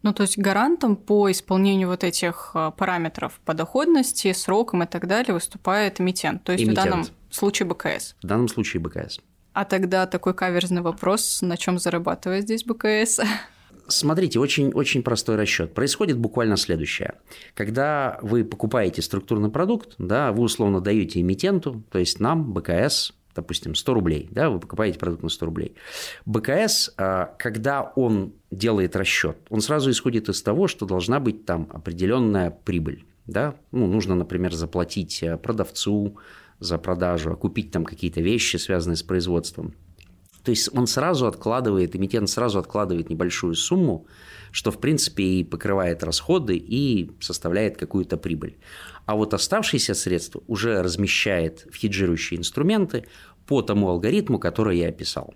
Ну, 0.00 0.14
то 0.14 0.22
есть 0.22 0.38
гарантом 0.38 0.96
по 0.96 1.30
исполнению 1.30 1.88
вот 1.88 2.04
этих 2.04 2.52
э, 2.54 2.72
параметров 2.74 3.38
по 3.44 3.52
доходности, 3.52 4.32
срокам 4.32 4.82
и 4.82 4.86
так 4.86 5.06
далее 5.06 5.34
выступает 5.34 6.00
эмитент. 6.00 6.42
То 6.42 6.52
есть 6.52 6.64
эмитент. 6.64 6.86
в 6.86 6.90
данном 6.90 7.06
случае 7.32 7.68
БКС. 7.68 8.14
В 8.22 8.26
данном 8.26 8.48
случае 8.48 8.80
БКС. 8.80 9.20
А 9.52 9.64
тогда 9.64 10.06
такой 10.06 10.34
каверзный 10.34 10.82
вопрос, 10.82 11.42
на 11.42 11.56
чем 11.56 11.78
зарабатывает 11.78 12.44
здесь 12.44 12.64
БКС? 12.64 13.20
Смотрите, 13.88 14.38
очень, 14.38 14.72
очень 14.72 15.02
простой 15.02 15.36
расчет. 15.36 15.74
Происходит 15.74 16.16
буквально 16.16 16.56
следующее. 16.56 17.14
Когда 17.54 18.18
вы 18.22 18.44
покупаете 18.44 19.02
структурный 19.02 19.50
продукт, 19.50 19.94
да, 19.98 20.32
вы 20.32 20.44
условно 20.44 20.80
даете 20.80 21.20
эмитенту, 21.20 21.82
то 21.90 21.98
есть 21.98 22.20
нам, 22.20 22.52
БКС, 22.52 23.12
допустим, 23.34 23.74
100 23.74 23.94
рублей, 23.94 24.28
да, 24.30 24.50
вы 24.50 24.60
покупаете 24.60 24.98
продукт 24.98 25.22
на 25.22 25.28
100 25.28 25.46
рублей. 25.46 25.74
БКС, 26.24 26.92
а, 26.96 27.34
когда 27.38 27.92
он 27.96 28.34
делает 28.50 28.96
расчет, 28.96 29.38
он 29.50 29.60
сразу 29.60 29.90
исходит 29.90 30.28
из 30.28 30.42
того, 30.42 30.68
что 30.68 30.86
должна 30.86 31.20
быть 31.20 31.44
там 31.44 31.68
определенная 31.72 32.50
прибыль. 32.50 33.04
Да? 33.26 33.54
Ну, 33.70 33.86
нужно, 33.86 34.14
например, 34.14 34.52
заплатить 34.52 35.22
э, 35.22 35.36
продавцу, 35.36 36.18
за 36.62 36.78
продажу, 36.78 37.32
а 37.32 37.36
купить 37.36 37.70
там 37.70 37.84
какие-то 37.84 38.20
вещи, 38.20 38.56
связанные 38.56 38.96
с 38.96 39.02
производством. 39.02 39.74
То 40.44 40.50
есть 40.50 40.70
он 40.76 40.86
сразу 40.86 41.26
откладывает, 41.26 41.94
эмитент 41.94 42.28
сразу 42.28 42.58
откладывает 42.58 43.10
небольшую 43.10 43.54
сумму, 43.54 44.06
что 44.50 44.70
в 44.70 44.78
принципе 44.78 45.22
и 45.22 45.44
покрывает 45.44 46.02
расходы 46.02 46.56
и 46.56 47.10
составляет 47.20 47.76
какую-то 47.76 48.16
прибыль. 48.16 48.58
А 49.06 49.14
вот 49.14 49.34
оставшиеся 49.34 49.94
средства 49.94 50.42
уже 50.46 50.82
размещает 50.82 51.66
в 51.70 51.76
хеджирующие 51.76 52.38
инструменты 52.38 53.06
по 53.46 53.62
тому 53.62 53.88
алгоритму, 53.88 54.38
который 54.38 54.78
я 54.78 54.88
описал. 54.88 55.34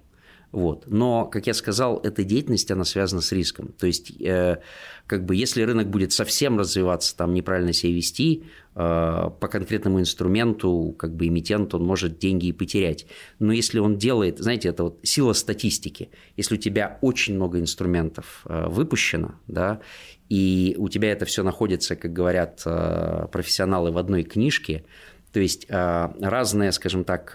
Вот. 0.52 0.84
Но, 0.86 1.26
как 1.26 1.46
я 1.46 1.54
сказал, 1.54 1.98
эта 2.02 2.24
деятельность, 2.24 2.70
она 2.70 2.84
связана 2.84 3.20
с 3.20 3.32
риском. 3.32 3.72
То 3.72 3.86
есть, 3.86 4.12
э, 4.20 4.58
как 5.06 5.24
бы, 5.24 5.34
если 5.34 5.62
рынок 5.62 5.90
будет 5.90 6.12
совсем 6.12 6.58
развиваться, 6.58 7.16
там 7.16 7.34
неправильно 7.34 7.72
себя 7.72 7.92
вести, 7.92 8.44
по 8.76 9.48
конкретному 9.50 10.00
инструменту, 10.00 10.94
как 10.98 11.16
бы, 11.16 11.28
эмитент, 11.28 11.72
он 11.72 11.82
может 11.82 12.18
деньги 12.18 12.48
и 12.48 12.52
потерять. 12.52 13.06
Но 13.38 13.50
если 13.52 13.78
он 13.78 13.96
делает, 13.96 14.38
знаете, 14.38 14.68
это 14.68 14.82
вот 14.82 14.98
сила 15.02 15.32
статистики. 15.32 16.10
Если 16.36 16.56
у 16.56 16.58
тебя 16.58 16.98
очень 17.00 17.36
много 17.36 17.58
инструментов 17.58 18.44
э, 18.44 18.66
выпущено, 18.68 19.36
да, 19.46 19.80
и 20.28 20.74
у 20.76 20.90
тебя 20.90 21.10
это 21.10 21.24
все 21.24 21.42
находится, 21.42 21.96
как 21.96 22.12
говорят 22.12 22.64
э, 22.66 23.28
профессионалы, 23.32 23.92
в 23.92 23.96
одной 23.96 24.24
книжке, 24.24 24.84
то 25.32 25.40
есть 25.40 25.66
разные, 25.70 26.70
скажем 26.72 27.04
так, 27.04 27.32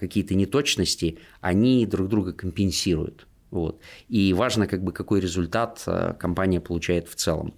какие-то 0.00 0.34
неточности, 0.34 1.18
они 1.40 1.86
друг 1.86 2.08
друга 2.08 2.32
компенсируют. 2.32 3.28
Вот. 3.50 3.80
И 4.08 4.32
важно, 4.32 4.66
как 4.66 4.82
бы, 4.82 4.92
какой 4.92 5.20
результат 5.20 5.84
компания 6.18 6.60
получает 6.60 7.08
в 7.08 7.14
целом. 7.14 7.54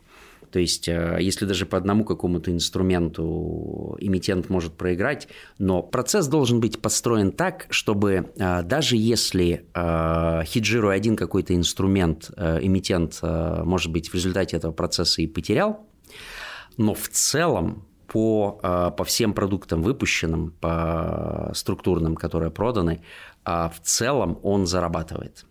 То 0.52 0.60
есть, 0.60 0.86
если 0.86 1.46
даже 1.46 1.64
по 1.64 1.78
одному 1.78 2.04
какому-то 2.04 2.52
инструменту 2.52 3.96
эмитент 3.98 4.50
может 4.50 4.74
проиграть, 4.74 5.28
но 5.58 5.82
процесс 5.82 6.28
должен 6.28 6.60
быть 6.60 6.80
построен 6.80 7.32
так, 7.32 7.66
чтобы 7.70 8.32
даже 8.36 8.96
если 8.96 9.66
хеджируя 10.44 10.94
один 10.94 11.16
какой-то 11.16 11.54
инструмент, 11.54 12.30
эмитент, 12.36 13.20
может 13.22 13.90
быть, 13.90 14.10
в 14.10 14.14
результате 14.14 14.58
этого 14.58 14.72
процесса 14.72 15.22
и 15.22 15.26
потерял, 15.26 15.86
но 16.76 16.92
в 16.92 17.08
целом 17.08 17.86
по, 18.06 18.92
по 18.96 19.04
всем 19.04 19.32
продуктам 19.32 19.82
выпущенным, 19.82 20.50
по 20.60 21.50
структурным, 21.54 22.14
которые 22.14 22.50
проданы, 22.50 23.02
в 23.44 23.74
целом 23.82 24.38
он 24.42 24.66
зарабатывает. 24.66 25.46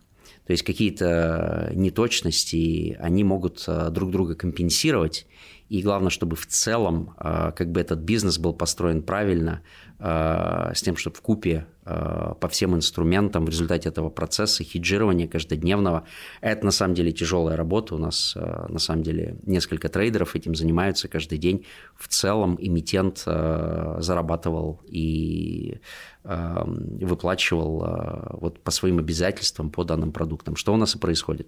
То 0.51 0.53
есть 0.53 0.65
какие-то 0.65 1.71
неточности, 1.73 2.97
они 2.99 3.23
могут 3.23 3.63
а, 3.67 3.89
друг 3.89 4.11
друга 4.11 4.35
компенсировать, 4.35 5.25
и 5.71 5.81
главное, 5.81 6.09
чтобы 6.09 6.35
в 6.35 6.47
целом 6.47 7.13
а, 7.15 7.53
как 7.53 7.71
бы 7.71 7.79
этот 7.79 7.99
бизнес 7.99 8.37
был 8.37 8.53
построен 8.53 9.01
правильно, 9.01 9.61
а, 9.99 10.73
с 10.75 10.81
тем, 10.81 10.97
чтобы 10.97 11.15
в 11.15 11.21
купе 11.21 11.65
а, 11.85 12.33
по 12.33 12.49
всем 12.49 12.75
инструментам 12.75 13.45
в 13.45 13.49
результате 13.49 13.87
этого 13.87 14.09
процесса 14.09 14.65
хеджирования 14.65 15.29
каждодневного, 15.29 16.03
это 16.41 16.65
на 16.65 16.71
самом 16.71 16.93
деле 16.93 17.13
тяжелая 17.13 17.55
работа. 17.55 17.95
У 17.95 17.99
нас 17.99 18.35
на 18.35 18.79
самом 18.79 19.03
деле 19.03 19.37
несколько 19.45 19.87
трейдеров 19.87 20.35
этим 20.35 20.55
занимаются 20.55 21.07
каждый 21.07 21.37
день. 21.37 21.65
В 21.95 22.09
целом 22.09 22.57
эмитент 22.59 23.19
зарабатывал 23.19 24.81
и 24.89 25.79
выплачивал 26.25 28.37
вот 28.41 28.59
по 28.59 28.71
своим 28.71 28.99
обязательствам 28.99 29.69
по 29.69 29.85
данным 29.85 30.11
продуктам. 30.11 30.57
Что 30.57 30.73
у 30.73 30.77
нас 30.77 30.95
и 30.95 30.99
происходит. 30.99 31.47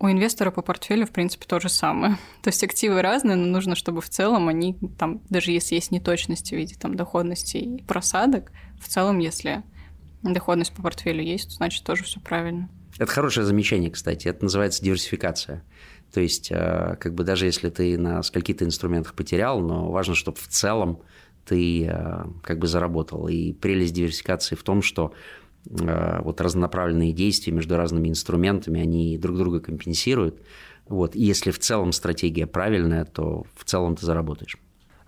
У 0.00 0.08
инвестора 0.08 0.50
по 0.50 0.62
портфелю, 0.62 1.06
в 1.06 1.10
принципе, 1.10 1.44
то 1.46 1.60
же 1.60 1.68
самое. 1.68 2.16
То 2.42 2.48
есть 2.48 2.64
активы 2.64 3.02
разные, 3.02 3.36
но 3.36 3.46
нужно, 3.46 3.74
чтобы 3.74 4.00
в 4.00 4.08
целом 4.08 4.48
они, 4.48 4.78
там, 4.98 5.20
даже 5.28 5.52
если 5.52 5.74
есть 5.74 5.90
неточности 5.90 6.54
в 6.54 6.58
виде 6.58 6.74
там, 6.74 6.96
доходности 6.96 7.58
и 7.58 7.82
просадок, 7.82 8.50
в 8.80 8.88
целом, 8.88 9.18
если 9.18 9.62
доходность 10.22 10.72
по 10.72 10.82
портфелю 10.82 11.22
есть, 11.22 11.52
значит 11.52 11.84
тоже 11.84 12.04
все 12.04 12.18
правильно. 12.18 12.70
Это 12.98 13.12
хорошее 13.12 13.44
замечание, 13.44 13.90
кстати. 13.90 14.26
Это 14.26 14.42
называется 14.44 14.82
диверсификация. 14.82 15.62
То 16.12 16.20
есть, 16.20 16.50
э, 16.50 16.96
как 16.98 17.14
бы 17.14 17.22
даже 17.22 17.46
если 17.46 17.68
ты 17.68 17.96
на 17.98 18.22
скольких-то 18.22 18.64
инструментах 18.64 19.14
потерял, 19.14 19.60
но 19.60 19.90
важно, 19.90 20.14
чтобы 20.14 20.38
в 20.38 20.48
целом 20.48 21.02
ты 21.44 21.86
э, 21.86 22.24
как 22.42 22.58
бы 22.58 22.66
заработал. 22.66 23.28
И 23.28 23.52
прелесть 23.52 23.94
диверсификации 23.94 24.54
в 24.54 24.62
том, 24.62 24.82
что 24.82 25.12
вот 25.66 26.40
разнонаправленные 26.40 27.12
действия 27.12 27.52
между 27.52 27.76
разными 27.76 28.08
инструментами, 28.08 28.80
они 28.80 29.18
друг 29.18 29.36
друга 29.36 29.60
компенсируют. 29.60 30.40
Вот. 30.88 31.14
И 31.14 31.22
если 31.22 31.50
в 31.50 31.58
целом 31.58 31.92
стратегия 31.92 32.46
правильная, 32.46 33.04
то 33.04 33.44
в 33.54 33.64
целом 33.64 33.94
ты 33.96 34.04
заработаешь. 34.04 34.56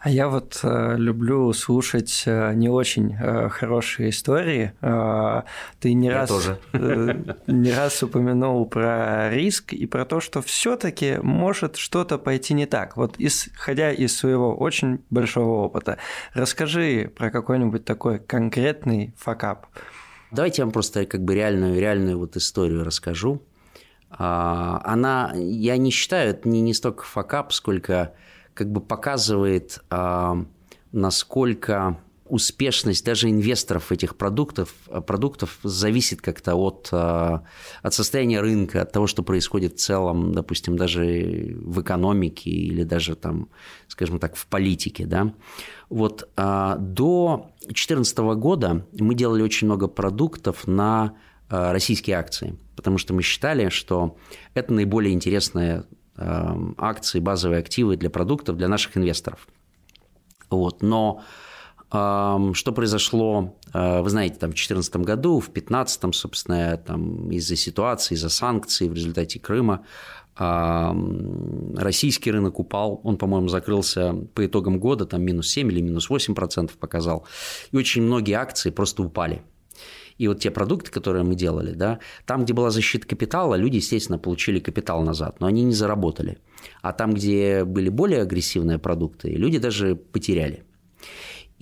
А 0.02 0.10
я 0.10 0.28
вот 0.28 0.58
э, 0.64 0.96
люблю 0.96 1.52
слушать 1.52 2.24
э, 2.26 2.54
не 2.54 2.68
очень 2.68 3.14
э, 3.14 3.48
хорошие 3.48 4.10
истории. 4.10 4.72
Э, 4.80 5.42
ты 5.78 5.94
не 5.94 6.08
я 6.08 6.14
раз 6.14 6.28
тоже. 6.28 6.58
Э, 6.72 7.14
не 7.46 7.72
раз 7.72 8.02
упомянул 8.02 8.66
про 8.66 9.30
риск 9.30 9.72
и 9.72 9.86
про 9.86 10.04
то, 10.04 10.18
что 10.18 10.42
все-таки 10.42 11.18
может 11.22 11.76
что-то 11.76 12.18
пойти 12.18 12.52
не 12.52 12.66
так. 12.66 12.96
Вот 12.96 13.14
исходя 13.18 13.92
из 13.92 14.16
своего 14.16 14.56
очень 14.56 15.04
большого 15.10 15.66
опыта, 15.66 15.98
расскажи 16.34 17.12
про 17.16 17.30
какой-нибудь 17.30 17.84
такой 17.84 18.18
конкретный 18.18 19.14
факап. 19.16 19.68
Давайте 20.32 20.62
я 20.62 20.64
вам 20.64 20.72
просто 20.72 21.04
как 21.04 21.22
бы 21.22 21.34
реальную, 21.34 21.78
реальную 21.78 22.18
вот 22.18 22.36
историю 22.36 22.84
расскажу. 22.84 23.42
А, 24.08 24.80
она, 24.84 25.32
я 25.36 25.76
не 25.76 25.90
считаю, 25.90 26.30
это 26.30 26.48
не, 26.48 26.62
не 26.62 26.72
столько 26.72 27.04
факап, 27.04 27.52
сколько 27.52 28.14
как 28.54 28.72
бы 28.72 28.80
показывает, 28.80 29.80
а, 29.90 30.42
насколько 30.90 31.98
успешность 32.32 33.04
даже 33.04 33.28
инвесторов 33.28 33.92
этих 33.92 34.16
продуктов, 34.16 34.74
продуктов 35.06 35.58
зависит 35.62 36.22
как-то 36.22 36.54
от, 36.54 36.88
от 36.90 37.94
состояния 37.94 38.40
рынка, 38.40 38.80
от 38.80 38.90
того, 38.90 39.06
что 39.06 39.22
происходит 39.22 39.74
в 39.74 39.76
целом, 39.76 40.32
допустим, 40.32 40.78
даже 40.78 41.54
в 41.60 41.82
экономике 41.82 42.50
или 42.50 42.84
даже 42.84 43.16
там, 43.16 43.48
скажем 43.86 44.18
так, 44.18 44.36
в 44.36 44.46
политике. 44.46 45.04
Да? 45.04 45.34
Вот 45.90 46.30
до 46.34 47.52
2014 47.64 48.18
года 48.18 48.86
мы 48.98 49.14
делали 49.14 49.42
очень 49.42 49.66
много 49.66 49.86
продуктов 49.86 50.66
на 50.66 51.14
э, 51.50 51.72
российские 51.72 52.16
акции, 52.16 52.56
потому 52.76 52.96
что 52.96 53.12
мы 53.12 53.22
считали, 53.22 53.68
что 53.68 54.16
это 54.54 54.72
наиболее 54.72 55.12
интересные 55.12 55.84
э, 56.16 56.54
акции, 56.78 57.20
базовые 57.20 57.60
активы 57.60 57.96
для 57.98 58.08
продуктов 58.08 58.56
для 58.56 58.68
наших 58.68 58.96
инвесторов. 58.96 59.46
Вот. 60.50 60.82
Но 60.82 61.18
эм, 61.18 61.26
что 61.92 62.72
произошло, 62.74 63.54
э, 63.74 64.00
вы 64.00 64.08
знаете, 64.08 64.36
там, 64.36 64.50
в 64.50 64.54
2014 64.54 64.96
году, 64.96 65.40
в 65.40 65.52
2015, 65.52 66.14
собственно, 66.14 66.76
там, 66.78 67.30
из-за 67.30 67.54
ситуации, 67.54 68.14
из-за 68.14 68.30
санкций 68.30 68.88
в 68.88 68.94
результате 68.94 69.38
Крыма, 69.38 69.84
Российский 70.34 72.30
рынок 72.32 72.58
упал, 72.58 73.02
он, 73.04 73.18
по-моему, 73.18 73.48
закрылся 73.48 74.14
по 74.34 74.46
итогам 74.46 74.80
года, 74.80 75.04
там 75.04 75.22
минус 75.22 75.48
7 75.48 75.70
или 75.70 75.82
минус 75.82 76.08
8 76.08 76.34
процентов 76.34 76.78
показал. 76.78 77.26
И 77.70 77.76
очень 77.76 78.02
многие 78.02 78.32
акции 78.32 78.70
просто 78.70 79.02
упали. 79.02 79.42
И 80.16 80.28
вот 80.28 80.40
те 80.40 80.50
продукты, 80.50 80.90
которые 80.90 81.24
мы 81.24 81.34
делали, 81.34 81.74
да, 81.74 81.98
там, 82.24 82.44
где 82.44 82.54
была 82.54 82.70
защита 82.70 83.06
капитала, 83.06 83.56
люди, 83.56 83.76
естественно, 83.76 84.18
получили 84.18 84.58
капитал 84.58 85.02
назад, 85.02 85.40
но 85.40 85.46
они 85.46 85.64
не 85.64 85.74
заработали. 85.74 86.38
А 86.80 86.92
там, 86.92 87.12
где 87.12 87.64
были 87.64 87.88
более 87.88 88.22
агрессивные 88.22 88.78
продукты, 88.78 89.30
люди 89.30 89.58
даже 89.58 89.96
потеряли. 89.96 90.64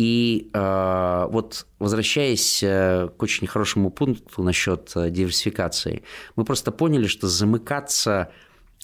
И 0.01 0.49
э, 0.55 1.27
вот 1.31 1.67
возвращаясь 1.79 2.63
э, 2.63 3.11
к 3.15 3.23
очень 3.23 3.47
хорошему 3.47 3.91
пункту 3.91 4.43
насчет 4.43 4.91
э, 4.97 5.11
диверсификации, 5.11 6.05
мы 6.37 6.47
просто 6.47 6.73
поняли, 6.73 7.07
что 7.07 7.29
замыкаться 7.29 8.31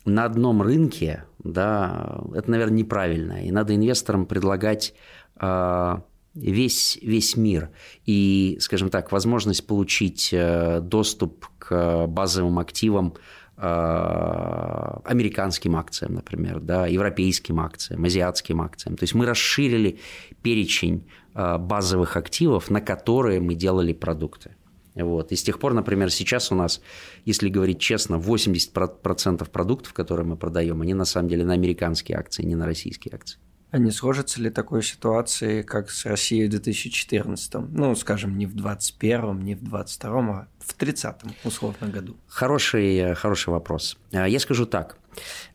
на 0.05 0.27
одном 0.27 0.61
рынке, 0.61 1.25
да, 1.43 2.21
это, 2.35 2.51
наверное, 2.51 2.77
неправильно. 2.77 3.47
И 3.47 3.51
надо 3.51 3.75
инвесторам 3.75 4.27
предлагать 4.27 4.93
э, 5.41 5.97
весь, 6.35 6.99
весь 7.01 7.35
мир. 7.35 7.71
И, 8.05 8.59
скажем 8.61 8.91
так, 8.91 9.11
возможность 9.11 9.67
получить 9.67 10.35
э, 10.35 10.81
доступ 10.83 11.47
к 11.59 12.07
базовым 12.09 12.59
активам 12.59 13.15
американским 13.59 15.77
акциям, 15.77 16.15
например, 16.15 16.61
да, 16.61 16.87
европейским 16.87 17.61
акциям, 17.61 18.05
азиатским 18.05 18.61
акциям. 18.61 18.97
То 18.97 19.05
есть 19.05 19.15
мы 19.15 19.25
расширили 19.25 19.99
перечень 20.43 21.09
э, 21.35 21.59
базовых 21.59 22.17
активов, 22.17 22.71
на 22.71 22.83
которые 22.83 23.41
мы 23.41 23.55
делали 23.55 23.95
продукты. 23.95 24.55
Вот. 24.95 25.33
И 25.33 25.37
с 25.37 25.43
тех 25.43 25.59
пор, 25.59 25.75
например, 25.75 26.11
сейчас 26.11 26.53
у 26.53 26.55
нас, 26.55 26.81
если 27.25 27.49
говорить 27.49 27.79
честно, 27.79 28.17
80% 28.17 29.51
продуктов, 29.51 29.93
которые 29.93 30.27
мы 30.27 30.37
продаем, 30.37 30.83
они 30.83 30.95
на 30.95 31.05
самом 31.05 31.29
деле 31.29 31.45
на 31.45 31.55
американские 31.55 32.19
акции, 32.19 32.45
не 32.45 32.55
на 32.55 32.67
российские 32.67 33.15
акции. 33.15 33.39
А 33.71 33.79
не 33.79 33.91
сложится 33.91 34.41
ли 34.41 34.49
такой 34.49 34.83
ситуации, 34.83 35.63
как 35.63 35.91
с 35.91 36.07
Россией 36.07 36.47
в 36.47 36.51
2014? 36.51 37.55
Ну, 37.71 37.97
скажем, 37.97 38.39
не 38.39 38.47
в 38.47 38.55
2021, 38.55 39.41
не 39.41 39.55
в 39.55 39.61
2022, 39.61 40.21
а 40.31 40.47
в 40.61 40.75
30 40.75 41.17
условно 41.45 41.89
году? 41.89 42.17
Хороший, 42.29 43.15
хороший 43.15 43.51
вопрос. 43.51 43.99
А, 44.13 44.29
я 44.29 44.39
скажу 44.39 44.67
так. 44.67 44.99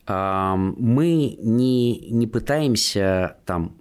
Мы 0.06 1.36
не, 1.40 2.10
не 2.10 2.26
пытаемся 2.26 3.36
там 3.46 3.76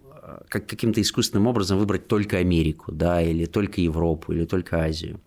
как 0.48 0.67
каким-то 0.67 1.02
искусственным 1.02 1.48
образом 1.48 1.78
выбрать 1.78 2.08
только 2.08 2.38
Америку, 2.38 2.91
да, 2.91 3.22
или 3.22 3.46
только 3.46 3.82
Европу, 3.82 4.32
или 4.32 4.46
только 4.46 4.82
Азию. 4.82 5.20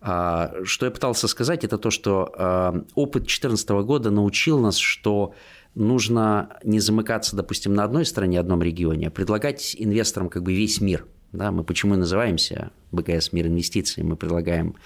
А, 0.00 0.52
что 0.64 0.86
я 0.86 0.92
пытался 0.92 1.28
сказать, 1.28 1.64
это 1.64 1.76
то, 1.76 1.90
что 1.90 2.84
опыт 2.94 3.22
2014 3.24 3.68
года 3.84 4.10
научил 4.10 4.58
нас, 4.58 4.76
что 4.78 5.34
нужно 5.76 6.58
не 6.64 6.80
замыкаться, 6.80 7.36
допустим, 7.36 7.74
на 7.74 7.84
одной 7.84 8.04
стране, 8.04 8.40
одном 8.40 8.62
регионе, 8.62 9.08
а 9.08 9.10
предлагать 9.10 9.76
инвесторам 9.78 10.28
как 10.28 10.42
бы 10.42 10.52
весь 10.52 10.80
мир. 10.80 11.06
Да, 11.32 11.52
мы 11.52 11.64
почему 11.64 11.94
и 11.94 11.98
называемся 11.98 12.70
БКС 12.92 13.32
«Мир 13.32 13.48
инвестиций», 13.48 14.02
мы 14.02 14.16
предлагаем 14.16 14.76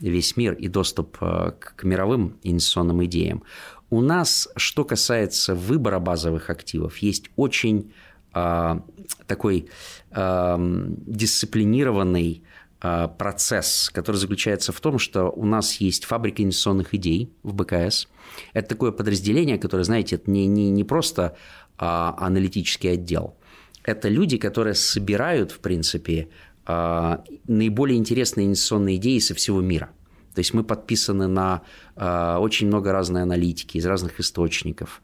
весь 0.00 0.36
мир 0.36 0.54
и 0.54 0.66
доступ 0.66 1.18
э, 1.20 1.52
к 1.52 1.84
мировым 1.84 2.36
инвестиционным 2.42 3.04
идеям. 3.04 3.44
У 3.90 4.00
нас, 4.00 4.48
что 4.56 4.84
касается 4.84 5.54
выбора 5.54 6.00
базовых 6.00 6.50
активов, 6.50 6.98
есть 6.98 7.30
очень 7.36 7.92
э, 8.34 8.80
такой 9.28 9.68
э, 10.10 10.56
дисциплинированный 10.58 12.42
процесс, 13.18 13.90
который 13.92 14.16
заключается 14.16 14.72
в 14.72 14.80
том, 14.80 14.98
что 14.98 15.30
у 15.30 15.46
нас 15.46 15.76
есть 15.76 16.04
фабрика 16.04 16.42
инвестиционных 16.42 16.94
идей 16.94 17.32
в 17.42 17.54
БКС– 17.54 18.08
это 18.52 18.68
такое 18.68 18.92
подразделение, 18.92 19.58
которое, 19.58 19.84
знаете, 19.84 20.16
это 20.16 20.30
не, 20.30 20.46
не, 20.46 20.70
не 20.70 20.84
просто 20.84 21.36
а, 21.78 22.14
аналитический 22.18 22.92
отдел. 22.92 23.36
Это 23.84 24.08
люди, 24.08 24.38
которые 24.38 24.74
собирают, 24.74 25.52
в 25.52 25.60
принципе, 25.60 26.28
а, 26.66 27.24
наиболее 27.46 27.98
интересные 27.98 28.46
инвестиционные 28.46 28.96
идеи 28.96 29.18
со 29.18 29.34
всего 29.34 29.60
мира. 29.60 29.90
То 30.34 30.40
есть 30.40 30.52
мы 30.52 30.64
подписаны 30.64 31.28
на 31.28 31.62
а, 31.96 32.38
очень 32.38 32.66
много 32.66 32.92
разной 32.92 33.22
аналитики 33.22 33.76
из 33.76 33.86
разных 33.86 34.20
источников. 34.20 35.02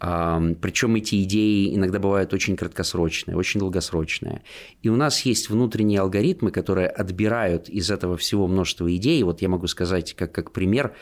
Причем 0.00 0.94
эти 0.94 1.22
идеи 1.24 1.74
иногда 1.74 1.98
бывают 1.98 2.32
очень 2.32 2.56
краткосрочные, 2.56 3.36
очень 3.36 3.60
долгосрочные. 3.60 4.42
И 4.82 4.88
у 4.88 4.96
нас 4.96 5.20
есть 5.22 5.50
внутренние 5.50 6.00
алгоритмы, 6.00 6.50
которые 6.50 6.88
отбирают 6.88 7.68
из 7.68 7.90
этого 7.90 8.16
всего 8.16 8.46
множество 8.46 8.94
идей. 8.96 9.22
Вот 9.22 9.42
я 9.42 9.48
могу 9.50 9.66
сказать, 9.66 10.14
как, 10.14 10.32
как 10.32 10.52
пример, 10.52 10.94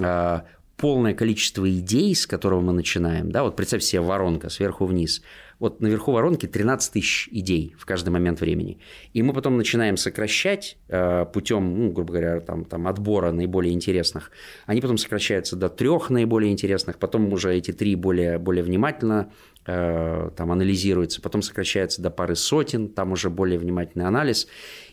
а, 0.00 0.44
полное 0.78 1.12
количество 1.12 1.68
идей, 1.68 2.14
с 2.14 2.26
которого 2.26 2.60
мы 2.60 2.72
начинаем, 2.72 3.30
да, 3.30 3.42
вот 3.42 3.56
представь 3.56 3.82
себе 3.82 4.00
воронка 4.00 4.48
сверху 4.48 4.86
вниз. 4.86 5.22
Вот 5.58 5.80
наверху 5.80 6.12
воронки 6.12 6.46
13 6.46 6.92
тысяч 6.92 7.28
идей 7.32 7.74
в 7.76 7.84
каждый 7.84 8.10
момент 8.10 8.40
времени. 8.40 8.78
И 9.12 9.22
мы 9.22 9.32
потом 9.32 9.56
начинаем 9.56 9.96
сокращать 9.96 10.78
э, 10.88 11.26
путем, 11.32 11.76
ну, 11.76 11.90
грубо 11.90 12.12
говоря, 12.12 12.40
там, 12.40 12.64
там, 12.64 12.86
отбора 12.86 13.32
наиболее 13.32 13.74
интересных. 13.74 14.30
Они 14.66 14.80
потом 14.80 14.98
сокращаются 14.98 15.56
до 15.56 15.68
трех 15.68 16.10
наиболее 16.10 16.52
интересных, 16.52 16.98
потом 16.98 17.32
уже 17.32 17.52
эти 17.56 17.72
три 17.72 17.96
более, 17.96 18.38
более 18.38 18.62
внимательно 18.62 19.32
э, 19.66 20.30
там, 20.36 20.52
анализируются, 20.52 21.20
потом 21.20 21.42
сокращаются 21.42 22.02
до 22.02 22.10
пары 22.10 22.36
сотен, 22.36 22.88
там 22.88 23.10
уже 23.10 23.28
более 23.28 23.58
внимательный 23.58 24.06
анализ. 24.06 24.46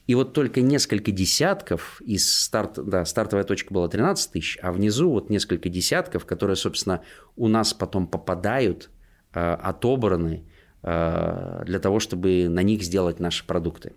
И 0.08 0.16
вот 0.16 0.34
только 0.34 0.62
несколько 0.62 1.12
десятков 1.12 2.02
из 2.02 2.32
старт, 2.32 2.78
да, 2.78 3.06
стартовая 3.06 3.44
точка 3.44 3.74
была 3.74 3.88
13 3.88 4.32
тысяч, 4.32 4.58
а 4.62 4.72
внизу 4.72 5.10
вот 5.10 5.30
несколько 5.30 5.70
десятков, 5.70 6.26
которые, 6.26 6.56
собственно, 6.56 7.02
у 7.36 7.48
нас 7.48 7.74
потом 7.74 8.08
попадают, 8.08 8.92
э, 9.34 9.40
отобраны 9.40 10.46
э, 10.84 11.64
для 11.66 11.80
того, 11.80 12.00
чтобы 12.00 12.48
на 12.50 12.62
них 12.62 12.84
сделать 12.84 13.20
наши 13.20 13.46
продукты. 13.46 13.94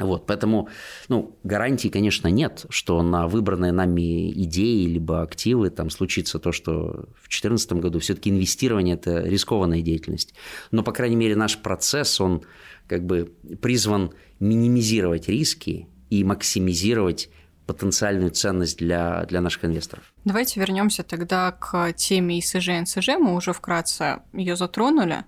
Вот, 0.00 0.26
поэтому, 0.26 0.68
ну, 1.08 1.38
гарантий, 1.44 1.88
конечно, 1.88 2.26
нет, 2.26 2.66
что 2.68 3.00
на 3.02 3.28
выбранные 3.28 3.70
нами 3.70 4.32
идеи 4.42 4.86
либо 4.86 5.22
активы 5.22 5.70
там 5.70 5.88
случится 5.88 6.40
то, 6.40 6.50
что 6.50 7.06
в 7.14 7.28
2014 7.28 7.74
году 7.74 8.00
все-таки 8.00 8.28
инвестирование– 8.28 8.94
это 8.96 9.20
рискованная 9.20 9.82
деятельность. 9.82 10.34
Но, 10.72 10.82
по 10.82 10.90
крайней 10.90 11.14
мере, 11.14 11.36
наш 11.36 11.58
процесс, 11.58 12.20
он 12.20 12.42
как 12.88 13.06
бы 13.06 13.32
призван 13.62 14.12
минимизировать 14.44 15.28
риски 15.28 15.88
и 16.10 16.22
максимизировать 16.24 17.30
потенциальную 17.66 18.30
ценность 18.30 18.78
для, 18.78 19.24
для 19.24 19.40
наших 19.40 19.64
инвесторов. 19.64 20.12
Давайте 20.24 20.60
вернемся 20.60 21.02
тогда 21.02 21.50
к 21.52 21.92
теме 21.94 22.38
ИСЖ 22.38 22.68
и 22.68 22.80
НСЖ. 22.80 23.08
Мы 23.18 23.34
уже 23.34 23.52
вкратце 23.54 24.20
ее 24.34 24.54
затронули. 24.56 25.24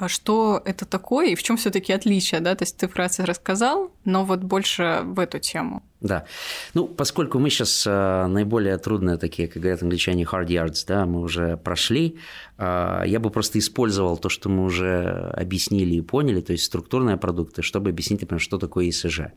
А 0.00 0.08
что 0.08 0.62
это 0.64 0.84
такое 0.86 1.30
и 1.30 1.34
в 1.34 1.42
чем 1.42 1.56
все-таки 1.56 1.92
отличие, 1.92 2.40
да? 2.40 2.54
То 2.54 2.62
есть 2.62 2.76
ты 2.76 2.86
вкратце 2.86 3.26
рассказал, 3.26 3.90
но 4.04 4.24
вот 4.24 4.44
больше 4.44 5.00
в 5.02 5.18
эту 5.18 5.40
тему. 5.40 5.82
Да. 6.00 6.24
Ну, 6.72 6.86
поскольку 6.86 7.40
мы 7.40 7.50
сейчас 7.50 7.84
э, 7.84 8.26
наиболее 8.28 8.78
трудные 8.78 9.16
такие, 9.16 9.48
как 9.48 9.60
говорят 9.60 9.82
англичане, 9.82 10.22
hard 10.22 10.46
yards, 10.46 10.84
да, 10.86 11.04
мы 11.04 11.20
уже 11.20 11.56
прошли, 11.56 12.16
э, 12.58 13.02
я 13.06 13.18
бы 13.18 13.30
просто 13.30 13.58
использовал 13.58 14.16
то, 14.18 14.28
что 14.28 14.48
мы 14.48 14.62
уже 14.62 15.32
объяснили 15.36 15.96
и 15.96 16.00
поняли, 16.00 16.42
то 16.42 16.52
есть 16.52 16.66
структурные 16.66 17.16
продукты, 17.16 17.62
чтобы 17.62 17.90
объяснить, 17.90 18.20
например, 18.20 18.40
что 18.40 18.58
такое 18.58 18.90
ИСЖ. 18.90 19.32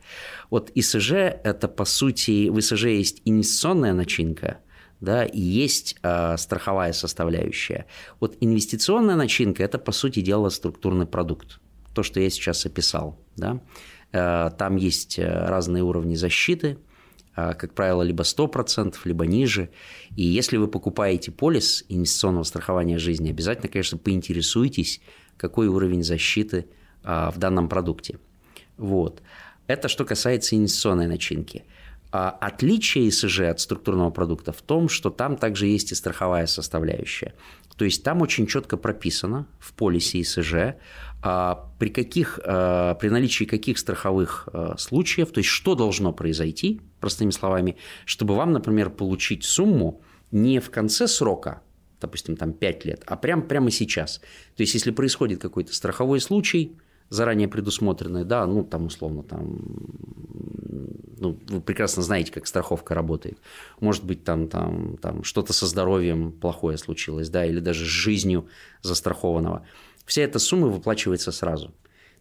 Вот 0.52 0.72
ИСЖ– 0.76 1.12
это, 1.44 1.70
по 1.70 1.86
сути, 1.86 2.50
в 2.50 2.60
ИСЖ 2.60 2.86
есть 2.86 3.24
инвестиционная 3.26 3.94
начинка– 3.94 4.60
да, 5.02 5.26
и 5.26 5.42
есть 5.42 5.98
э, 6.04 6.38
страховая 6.38 6.94
составляющая. 6.94 7.88
Вот 8.20 8.38
инвестиционная 8.40 9.16
начинка– 9.16 9.64
это, 9.66 9.80
по 9.80 9.92
сути 9.92 10.22
дела, 10.22 10.50
структурный 10.50 11.08
продукт. 11.08 11.60
То, 11.94 12.04
что 12.04 12.20
я 12.20 12.30
сейчас 12.30 12.66
описал. 12.68 13.20
Да? 13.36 13.60
Э, 14.12 14.52
там 14.58 14.76
есть 14.76 15.18
э, 15.18 15.26
разные 15.26 15.84
уровни 15.84 16.14
защиты, 16.14 16.78
э, 17.36 17.54
как 17.56 17.74
правило, 17.74 18.04
либо 18.04 18.24
100%, 18.24 18.96
либо 19.06 19.26
ниже. 19.26 19.72
И 20.16 20.24
если 20.24 20.58
вы 20.58 20.68
покупаете 20.68 21.32
полис 21.32 21.84
инвестиционного 21.90 22.44
страхования 22.44 23.00
жизни, 23.00 23.32
обязательно, 23.32 23.70
конечно, 23.70 23.98
поинтересуйтесь, 23.98 25.02
какой 25.36 25.68
уровень 25.68 26.04
защиты 26.04 26.68
э, 27.04 27.32
в 27.34 27.40
данном 27.40 27.70
продукте. 27.70 28.20
Вот. 28.78 29.24
Это 29.66 29.88
что 29.88 30.06
касается 30.06 30.56
инвестиционной 30.56 31.08
начинки– 31.08 31.64
отличие 32.12 33.10
ИСЖ 33.10 33.42
от 33.42 33.60
структурного 33.60 34.10
продукта 34.12 34.52
в 34.52 34.62
том, 34.62 34.90
что 34.90 35.10
там 35.10 35.38
также 35.38 35.68
есть 35.68 35.92
и 35.92 35.96
страховая 35.96 36.46
составляющая. 36.46 37.34
То 37.78 37.86
есть 37.86 38.04
там 38.04 38.22
очень 38.22 38.48
четко 38.48 38.78
прописано 38.78 39.48
в 39.60 39.74
полисе 39.74 40.22
ИСЖ, 40.22 40.76
а, 41.24 41.72
при, 41.80 41.90
каких, 41.90 42.40
а, 42.44 42.96
при 42.96 43.10
наличии 43.10 43.46
каких 43.46 43.80
страховых 43.80 44.50
случаев, 44.78 45.32
то 45.32 45.40
есть 45.40 45.50
что 45.50 45.76
должно 45.76 46.12
произойти, 46.14 46.82
простыми 47.00 47.32
словами, 47.32 47.78
чтобы 48.06 48.36
вам, 48.36 48.52
например, 48.52 48.90
получить 48.90 49.44
сумму 49.44 50.04
не 50.32 50.60
в 50.60 50.70
конце 50.70 51.08
срока, 51.08 51.62
допустим, 52.00 52.36
там 52.36 52.54
5 52.54 52.86
лет, 52.86 53.04
а 53.06 53.16
прям, 53.16 53.48
прямо 53.48 53.72
сейчас. 53.72 54.20
То 54.56 54.64
есть 54.64 54.74
если 54.74 54.92
происходит 54.92 55.42
какой-то 55.42 55.74
страховой 55.74 56.20
случай, 56.20 56.78
заранее 57.12 57.48
предусмотренный, 57.48 58.24
да, 58.26 58.48
ну 58.48 58.64
там 58.64 58.88
условно 58.88 59.22
там 59.22 59.60
ну, 61.22 61.38
вы 61.50 61.62
прекрасно 61.62 62.02
знаете, 62.02 62.32
как 62.32 62.48
страховка 62.48 62.96
работает. 62.96 63.38
Может 63.80 64.04
быть, 64.04 64.24
там, 64.24 64.48
там, 64.48 64.98
там 64.98 65.24
что-то 65.24 65.54
со 65.54 65.68
здоровьем 65.68 66.32
плохое 66.32 66.80
случилось, 66.80 67.30
да, 67.30 67.46
или 67.46 67.60
даже 67.60 67.86
с 67.86 67.90
жизнью 67.90 68.48
застрахованного. 68.82 69.64
Вся 70.06 70.24
эта 70.24 70.40
сумма 70.40 70.68
выплачивается 70.68 71.32
сразу. 71.32 71.76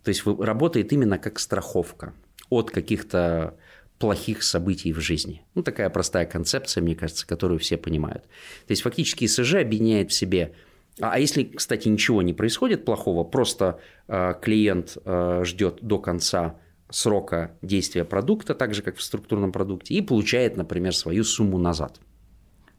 То 0.05 0.11
есть 0.11 0.23
работает 0.27 0.93
именно 0.93 1.17
как 1.17 1.39
страховка 1.39 2.13
от 2.51 2.71
каких-то 2.71 3.57
плохих 3.99 4.43
событий 4.43 4.93
в 4.93 5.01
жизни. 5.01 5.43
Ну, 5.55 5.63
такая 5.63 5.89
простая 5.89 6.27
концепция, 6.27 6.83
мне 6.83 6.95
кажется, 6.95 7.27
которую 7.27 7.59
все 7.59 7.79
понимают. 7.79 8.25
То 8.67 8.73
есть 8.73 8.83
фактически 8.83 9.25
ИСЖ 9.25 9.55
объединяет 9.55 10.11
в 10.11 10.15
себе 10.15 10.55
а, 10.99 11.13
а 11.13 11.19
если, 11.19 11.45
кстати, 11.45 11.89
ничего 11.89 12.23
не 12.23 12.33
происходит 12.33 12.85
плохого, 12.85 13.25
просто 13.25 13.81
э, 14.09 14.35
клиент 14.41 14.99
э, 15.05 15.43
ждет 15.45 15.79
до 15.83 15.99
конца 15.99 16.57
срока 16.91 17.53
действия 17.63 18.05
продукта, 18.05 18.55
так 18.55 18.75
же 18.75 18.83
как 18.83 18.97
в 18.97 19.03
структурном 19.03 19.53
продукте, 19.53 19.95
и 19.95 20.03
получает, 20.03 20.57
например, 20.57 20.95
свою 20.95 21.25
сумму 21.25 21.59
назад. 21.59 22.01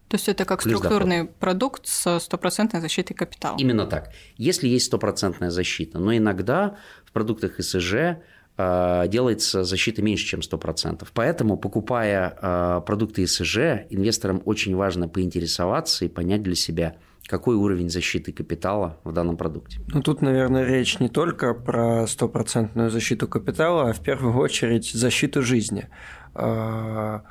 То 0.09 0.15
есть 0.15 0.27
это 0.27 0.43
как 0.43 0.61
Плюс 0.61 0.77
структурный 0.77 1.21
доход. 1.21 1.35
продукт 1.37 1.87
с 1.87 2.19
стопроцентной 2.19 2.81
защитой 2.81 3.13
капитала. 3.13 3.55
Именно 3.57 3.85
так. 3.85 4.11
Если 4.35 4.67
есть 4.67 4.87
стопроцентная 4.87 5.49
защита, 5.49 5.99
но 5.99 6.15
иногда 6.15 6.75
в 7.05 7.13
продуктах 7.13 7.61
ИСЖ 7.61 8.17
э, 8.57 9.07
делается 9.07 9.63
защита 9.63 10.01
меньше, 10.01 10.25
чем 10.25 10.41
100%. 10.41 11.07
Поэтому, 11.13 11.55
покупая 11.55 12.81
продукты 12.81 13.23
ИСЖ, 13.23 13.87
инвесторам 13.89 14.41
очень 14.43 14.75
важно 14.75 15.07
поинтересоваться 15.07 16.03
и 16.03 16.09
понять 16.09 16.43
для 16.43 16.55
себя– 16.55 16.97
какой 17.27 17.55
уровень 17.55 17.89
защиты 17.89 18.31
капитала 18.31 18.97
в 19.03 19.13
данном 19.13 19.37
продукте. 19.37 19.79
Ну, 19.87 20.01
тут, 20.01 20.21
наверное, 20.21 20.65
речь 20.65 20.99
не 20.99 21.09
только 21.09 21.53
про 21.53 22.05
стопроцентную 22.07 22.89
защиту 22.89 23.27
капитала, 23.27 23.89
а 23.89 23.93
в 23.93 24.01
первую 24.01 24.35
очередь 24.37 24.91
защиту 24.91 25.41
жизни. 25.41 25.87
А, 26.33 27.23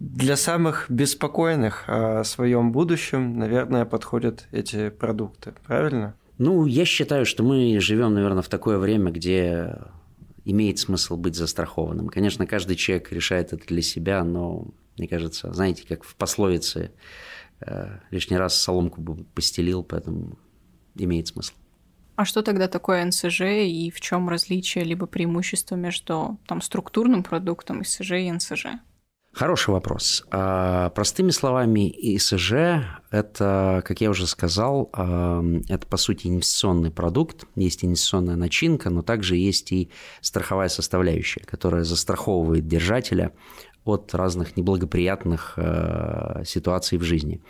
для 0.00 0.36
самых 0.36 0.86
беспокойных 0.88 1.84
о 1.88 2.24
своем 2.24 2.72
будущем, 2.72 3.38
наверное, 3.38 3.84
подходят 3.84 4.46
эти 4.52 4.90
продукты, 4.90 5.54
правильно? 5.66 6.14
Ну, 6.38 6.66
я 6.66 6.84
считаю, 6.84 7.26
что 7.26 7.42
мы 7.42 7.78
живем, 7.80 8.14
наверное, 8.14 8.42
в 8.42 8.48
такое 8.48 8.78
время, 8.78 9.10
где 9.10 9.78
имеет 10.44 10.78
смысл 10.78 11.16
быть 11.16 11.34
застрахованным. 11.34 12.08
Конечно, 12.08 12.46
каждый 12.46 12.76
человек 12.76 13.12
решает 13.12 13.52
это 13.52 13.66
для 13.66 13.82
себя, 13.82 14.22
но 14.24 14.68
мне 14.96 15.08
кажется, 15.08 15.52
знаете, 15.52 15.84
как 15.86 16.04
в 16.04 16.14
пословице 16.14 16.92
лишний 18.10 18.36
раз 18.36 18.56
соломку 18.56 19.00
бы 19.00 19.24
постелил, 19.34 19.82
поэтому 19.82 20.38
имеет 20.94 21.28
смысл. 21.28 21.54
А 22.16 22.24
что 22.24 22.42
тогда 22.42 22.66
такое 22.66 23.04
НСЖ 23.04 23.42
и 23.42 23.92
в 23.94 24.00
чем 24.00 24.28
различие 24.28 24.82
либо 24.82 25.06
преимущество 25.06 25.76
между 25.76 26.40
там, 26.48 26.60
структурным 26.60 27.22
продуктом 27.22 27.82
ИСЖ 27.82 28.12
и 28.12 28.32
НСЖ? 28.32 28.66
Хороший 29.32 29.70
вопрос. 29.70 30.24
А, 30.32 30.90
простыми 30.90 31.30
словами, 31.30 31.88
ИСЖ– 31.88 32.52
это, 33.12 33.84
как 33.86 34.00
я 34.00 34.10
уже 34.10 34.26
сказал, 34.26 34.90
а, 34.92 35.44
это, 35.68 35.86
по 35.86 35.96
сути, 35.96 36.26
инвестиционный 36.26 36.90
продукт. 36.90 37.44
Есть 37.54 37.84
инвестиционная 37.84 38.34
начинка, 38.34 38.90
но 38.90 39.02
также 39.02 39.36
есть 39.36 39.70
и 39.70 39.90
страховая 40.20 40.68
составляющая, 40.68 41.44
которая 41.44 41.84
застраховывает 41.84 42.66
держателя 42.66 43.32
от 43.88 44.14
разных 44.14 44.56
неблагоприятных 44.56 45.54
э, 45.56 46.42
ситуаций 46.44 46.98
в 46.98 47.02
жизни. 47.02 47.40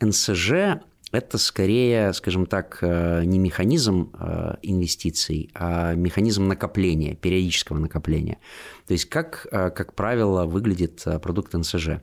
НСЖ 0.00 0.80
это 1.12 1.38
скорее, 1.38 2.12
скажем 2.12 2.46
так, 2.46 2.78
э, 2.82 3.24
не 3.24 3.40
механизм 3.40 4.12
э, 4.16 4.54
инвестиций, 4.62 5.50
а 5.54 5.94
механизм 5.94 6.46
накопления, 6.46 7.16
периодического 7.16 7.78
накопления. 7.78 8.38
То 8.86 8.92
есть 8.92 9.06
как, 9.06 9.46
как 9.50 9.94
правило, 9.94 10.46
выглядит 10.46 11.04
продукт 11.22 11.52
НСЖ. 11.52 12.00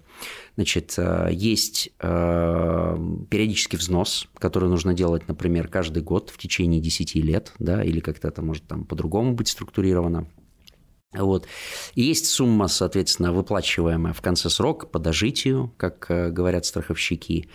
Значит, 0.56 0.98
есть 1.30 1.92
периодический 2.00 3.78
взнос, 3.78 4.28
который 4.38 4.70
нужно 4.70 4.94
делать, 4.94 5.28
например, 5.28 5.68
каждый 5.68 6.02
год 6.02 6.30
в 6.30 6.38
течение 6.38 6.80
10 6.80 7.16
лет, 7.16 7.54
да, 7.60 7.84
или 7.84 8.00
как-то 8.00 8.30
это 8.30 8.42
может 8.42 8.68
там 8.68 8.86
по-другому 8.86 9.34
быть 9.34 9.50
структурировано. 9.50 10.28
Вот. 11.18 11.48
Есть 11.96 12.28
сумма, 12.28 12.68
соответственно, 12.68 13.34
выплачиваемая 13.34 14.14
в 14.14 14.22
конце 14.22 14.50
срока 14.50 14.88
по 14.88 15.00
дожитию, 15.00 15.74
как 15.78 16.06
э, 16.10 16.30
говорят 16.30 16.66
страховщики. 16.66 17.50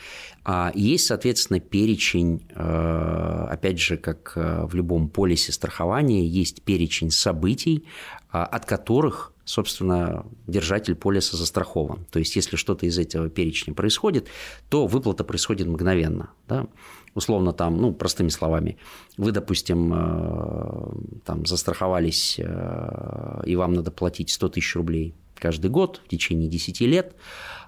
А 0.45 0.73
есть, 0.75 1.07
соответственно, 1.07 1.61
перечень, 1.61 2.47
э, 2.55 3.47
опять 3.51 3.79
же, 3.79 3.97
как 3.97 4.33
э, 4.37 4.65
в 4.67 4.75
любом 4.75 5.09
полисе 5.09 5.53
страхования, 5.53 6.27
есть 6.27 6.63
перечень 6.63 7.11
событий, 7.11 7.87
от 8.31 8.65
которых 8.65 9.33
собственно, 9.45 10.25
держатель 10.47 10.95
полиса 10.95 11.37
застрахован. 11.37 12.07
То 12.11 12.21
есть, 12.21 12.37
если 12.37 12.57
что-то 12.57 12.87
из 12.87 12.99
этого 12.99 13.29
перечня 13.29 13.75
происходит, 13.75 14.29
то 14.69 14.87
выплата 14.87 15.25
происходит 15.25 15.67
мгновенно. 15.67 16.31
Да? 16.49 16.67
Условно 17.15 17.53
там, 17.53 17.77
ну, 17.77 17.93
простыми 17.93 18.29
словами, 18.29 18.79
вы, 19.17 19.33
допустим, 19.33 19.93
э, 19.95 21.21
там 21.25 21.47
застраховались, 21.47 22.37
э, 22.39 23.43
и 23.45 23.57
вам 23.57 23.75
надо 23.75 23.91
платить 23.91 24.31
100 24.31 24.49
тысяч 24.51 24.75
рублей 24.77 25.15
каждый 25.35 25.71
год 25.71 26.01
в 26.05 26.09
течение 26.09 26.49
10 26.49 26.87
лет, 26.87 27.17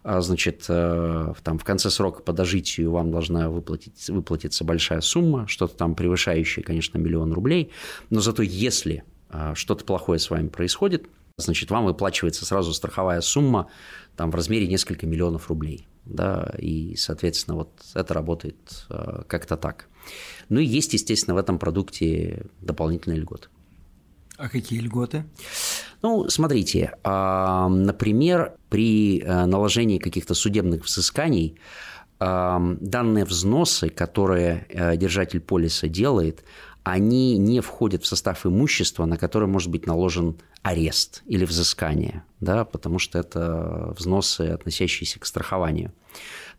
а, 0.05 0.21
значит, 0.21 0.65
э, 0.69 1.33
там 1.43 1.59
в 1.59 1.65
конце 1.65 1.91
срока 1.91 2.23
по 2.23 2.33
дожитию 2.33 2.93
вам 2.93 3.11
должна 3.11 3.51
выплатить, 3.51 4.09
выплатиться 4.09 4.63
большая 4.65 5.01
сумма, 5.01 5.49
что-то 5.49 5.77
там 5.77 5.97
превышающее, 5.97 6.65
конечно, 6.65 6.99
миллион 6.99 7.33
рублей, 7.33 7.73
но 8.11 8.21
зато 8.21 8.43
если 8.43 9.03
что-то 9.55 9.85
плохое 9.85 10.21
с 10.21 10.31
вами 10.31 10.47
происходит, 10.47 11.09
значит, 11.39 11.73
вам 11.73 11.87
выплачивается 11.87 12.47
сразу 12.47 12.73
страховая 12.73 13.21
сумма 13.21 13.67
там, 14.15 14.31
в 14.31 14.37
размере 14.37 14.69
несколько 14.69 15.09
миллионов 15.09 15.49
рублей 15.49 15.89
да, 16.07 16.55
и, 16.59 16.97
соответственно, 16.97 17.57
вот 17.57 17.71
это 17.95 18.15
работает 18.15 18.87
э, 18.91 19.23
как-то 19.27 19.57
так. 19.57 19.89
Ну 20.49 20.61
и 20.61 20.65
есть, 20.65 20.93
естественно, 20.93 21.35
в 21.35 21.39
этом 21.39 21.59
продукте 21.59 22.47
дополнительные 22.61 23.21
льготы. 23.21 23.49
А 24.37 24.49
какие 24.49 24.81
льготы? 24.81 25.25
Ну, 26.03 26.29
смотрите, 26.29 26.97
а, 27.05 27.69
например, 27.69 28.57
при 28.69 29.21
э, 29.21 29.47
наложении 29.47 29.99
каких-то 29.99 30.35
судебных 30.35 30.85
взысканий 30.85 31.57
а, 32.19 32.61
данные 32.81 33.25
взносы, 33.25 33.89
которые 33.89 34.67
э, 34.69 34.97
держатель 34.97 35.41
полиса 35.41 35.89
делает, 35.89 36.45
они 36.85 37.39
не 37.39 37.61
входят 37.61 38.03
в 38.03 38.07
состав 38.07 38.47
имущества, 38.47 39.07
на 39.07 39.17
которое 39.17 39.47
может 39.47 39.71
быть 39.71 39.87
наложен 39.87 40.37
арест 40.63 41.23
или 41.27 41.45
взыскание, 41.47 42.23
да, 42.41 42.65
потому 42.65 42.99
что 42.99 43.19
это 43.19 43.95
взносы, 43.97 44.43
относящиеся 44.43 45.19
к 45.19 45.27
страхованию. 45.27 45.93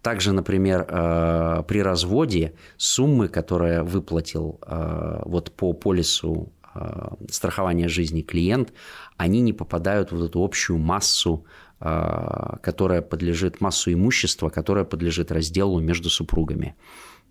Также, 0.02 0.32
например, 0.34 0.86
э, 0.88 1.64
при 1.68 1.82
разводе 1.82 2.54
суммы, 2.78 3.28
которые 3.28 3.84
выплатил 3.84 4.60
э, 4.66 5.22
вот 5.26 5.52
по 5.52 5.74
полису 5.74 6.52
э, 6.74 7.08
страхования 7.30 7.88
жизни 7.88 8.22
клиент, 8.22 8.74
они 9.18 9.42
не 9.42 9.54
попадают 9.54 10.12
в 10.12 10.24
эту 10.24 10.44
общую 10.44 10.80
массу, 10.80 11.46
которая 11.78 13.02
подлежит, 13.02 13.60
массу 13.60 13.92
имущества, 13.92 14.50
которая 14.50 14.86
подлежит 14.86 15.30
разделу 15.32 15.82
между 15.82 16.10
супругами. 16.10 16.74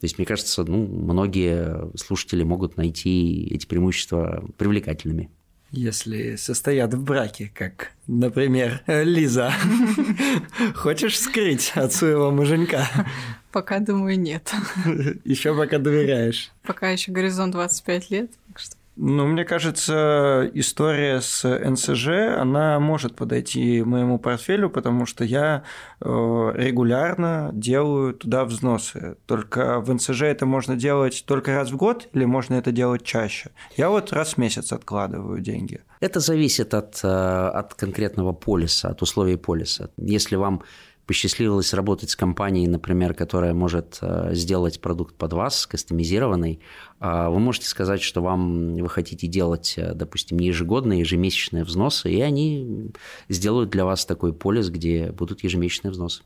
То 0.05 0.07
есть, 0.07 0.19
мне 0.19 0.27
кажется, 0.27 0.65
ну, 0.65 0.87
многие 0.87 1.97
слушатели 1.97 2.43
могут 2.43 2.77
найти 2.77 3.49
эти 3.51 3.65
преимущества 3.65 4.45
привлекательными. 4.59 5.31
Если 5.71 6.37
состоят 6.37 6.93
в 6.93 7.03
браке, 7.03 7.51
как, 7.55 7.93
например, 8.07 8.83
Лиза. 8.87 9.51
Хочешь 10.75 11.19
скрыть 11.19 11.73
от 11.75 11.95
своего 11.95 12.31
муженька? 12.31 12.87
Пока, 13.51 13.79
думаю, 13.79 14.21
нет. 14.21 14.53
Еще 15.25 15.57
пока 15.57 15.79
доверяешь. 15.79 16.53
Пока 16.65 16.91
еще 16.91 17.11
горизонт 17.11 17.53
25 17.53 18.11
лет, 18.11 18.31
ну, 18.97 19.27
мне 19.27 19.45
кажется, 19.45 20.49
история 20.55 21.21
с 21.21 21.45
НСЖ, 21.45 22.09
она 22.39 22.79
может 22.79 23.17
подойти 23.17 23.83
моему 23.83 24.19
портфелю, 24.19 24.71
потому 24.71 25.05
что 25.05 25.25
я 25.25 25.65
э, 26.01 26.07
регулярно 26.55 27.51
делаю 27.53 28.15
туда 28.15 28.45
взносы. 28.45 29.17
Только 29.27 29.81
в 29.81 29.93
НСЖ 29.93 30.23
это 30.23 30.47
можно 30.47 30.77
делать 30.77 31.25
только 31.27 31.55
раз 31.55 31.73
в 31.73 31.77
год 31.77 32.09
или 32.13 32.25
можно 32.25 32.55
это 32.55 32.71
делать 32.71 33.03
чаще? 33.03 33.51
Я 33.77 33.91
вот 33.91 34.13
раз 34.13 34.35
в 34.35 34.39
месяц 34.39 34.73
откладываю 34.73 35.41
деньги. 35.41 35.81
Это 35.99 36.21
зависит 36.21 36.73
от, 36.73 37.01
э, 37.03 37.09
от 37.09 37.75
конкретного 37.75 38.33
полиса, 38.33 38.91
от 38.91 39.03
условий 39.03 39.37
полиса. 39.37 39.89
Если 39.97 40.37
вам 40.37 40.63
посчастливилось 41.07 41.75
работать 41.75 42.11
с 42.11 42.17
компанией, 42.17 42.67
например, 42.67 43.15
которая 43.15 43.55
может 43.55 43.99
э, 44.01 44.35
сделать 44.35 44.81
продукт 44.81 45.15
под 45.15 45.33
вас, 45.33 45.67
кастомизированный, 45.67 46.61
а 47.01 47.31
вы 47.31 47.39
можете 47.41 47.67
сказать, 47.67 48.03
что 48.03 48.23
вам 48.23 48.77
вы 48.77 48.89
хотите 48.89 49.27
делать, 49.27 49.75
э, 49.77 49.95
допустим, 49.95 50.39
не 50.39 50.47
ежегодные, 50.47 50.99
а 50.99 51.01
ежемесячные 51.01 51.65
взносы, 51.65 52.11
и 52.11 52.21
они 52.21 52.91
сделают 53.29 53.71
для 53.71 53.85
вас 53.85 54.07
такой 54.07 54.33
полис, 54.33 54.71
где 54.71 55.13
будут 55.13 55.45
ежемесячные 55.45 55.91
взносы. 55.91 56.23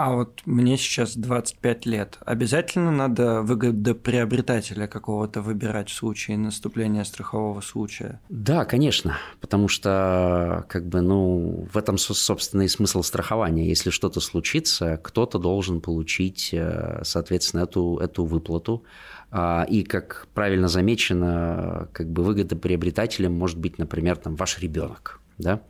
А 0.00 0.14
вот 0.14 0.40
мне 0.46 0.78
сейчас 0.78 1.14
25 1.14 1.84
лет. 1.84 2.16
Обязательно 2.24 2.90
надо 2.90 3.42
выгодоприобретателя 3.42 4.86
какого-то 4.86 5.42
выбирать 5.42 5.90
в 5.90 5.94
случае 5.94 6.38
наступления 6.38 7.04
страхового 7.04 7.60
случая? 7.60 8.18
Да, 8.30 8.64
конечно, 8.64 9.18
потому 9.42 9.68
что 9.68 10.64
как 10.70 10.86
бы, 10.86 11.02
ну, 11.02 11.68
в 11.70 11.76
этом, 11.76 11.98
собственно, 11.98 12.62
и 12.62 12.68
смысл 12.68 13.02
страхования. 13.02 13.68
Если 13.68 13.90
что-то 13.90 14.20
случится, 14.20 14.96
кто-то 14.96 15.38
должен 15.38 15.82
получить, 15.82 16.48
э, 16.54 17.02
соответственно, 17.04 17.64
эту, 17.64 17.98
эту 17.98 18.24
выплату. 18.24 18.84
А, 19.30 19.66
и, 19.68 19.82
как 19.82 20.28
правильно 20.32 20.68
замечено, 20.68 21.90
как 21.92 22.10
бы 22.10 22.24
выгодоприобретателем 22.24 23.34
может 23.34 23.58
быть, 23.58 23.76
например, 23.76 24.16
там, 24.16 24.34
ваш 24.34 24.60
ребенок, 24.60 25.20
да? 25.36 25.60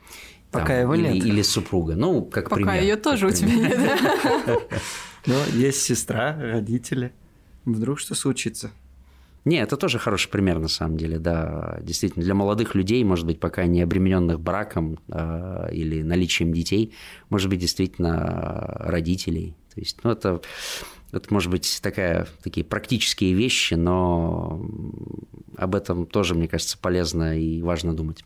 Пока 0.50 0.66
там, 0.68 0.80
его 0.80 0.94
или, 0.94 1.08
нет. 1.12 1.24
Или 1.24 1.42
супруга. 1.42 1.94
Ну, 1.94 2.24
как 2.24 2.50
Пока 2.50 2.56
пример. 2.56 2.82
ее 2.82 2.96
тоже 2.96 3.26
у 3.26 3.30
тебя 3.30 3.54
нет. 3.54 4.60
Ну, 5.26 5.34
есть 5.52 5.82
сестра, 5.82 6.34
родители. 6.40 7.12
Вдруг 7.66 8.00
что 8.00 8.14
случится? 8.14 8.70
Не, 9.44 9.56
это 9.56 9.76
тоже 9.76 9.98
хороший 9.98 10.30
пример, 10.30 10.58
на 10.58 10.68
самом 10.68 10.96
деле, 10.96 11.18
да. 11.18 11.78
Действительно, 11.82 12.24
для 12.24 12.34
молодых 12.34 12.74
людей, 12.74 13.02
может 13.04 13.26
быть, 13.26 13.40
пока 13.40 13.66
не 13.66 13.82
обремененных 13.82 14.40
браком 14.40 14.98
э, 15.08 15.68
или 15.72 16.02
наличием 16.02 16.52
детей, 16.52 16.94
может 17.30 17.48
быть, 17.48 17.58
действительно 17.58 18.76
родителей. 18.80 19.56
То 19.74 19.80
есть, 19.80 19.98
ну, 20.04 20.10
это, 20.10 20.40
это 21.12 21.32
может 21.32 21.50
быть 21.50 21.80
такая, 21.82 22.26
такие 22.42 22.64
практические 22.64 23.34
вещи, 23.34 23.74
но 23.74 24.66
об 25.56 25.74
этом 25.74 26.06
тоже, 26.06 26.34
мне 26.34 26.48
кажется, 26.48 26.78
полезно 26.78 27.38
и 27.38 27.62
важно 27.62 27.94
думать. 27.94 28.24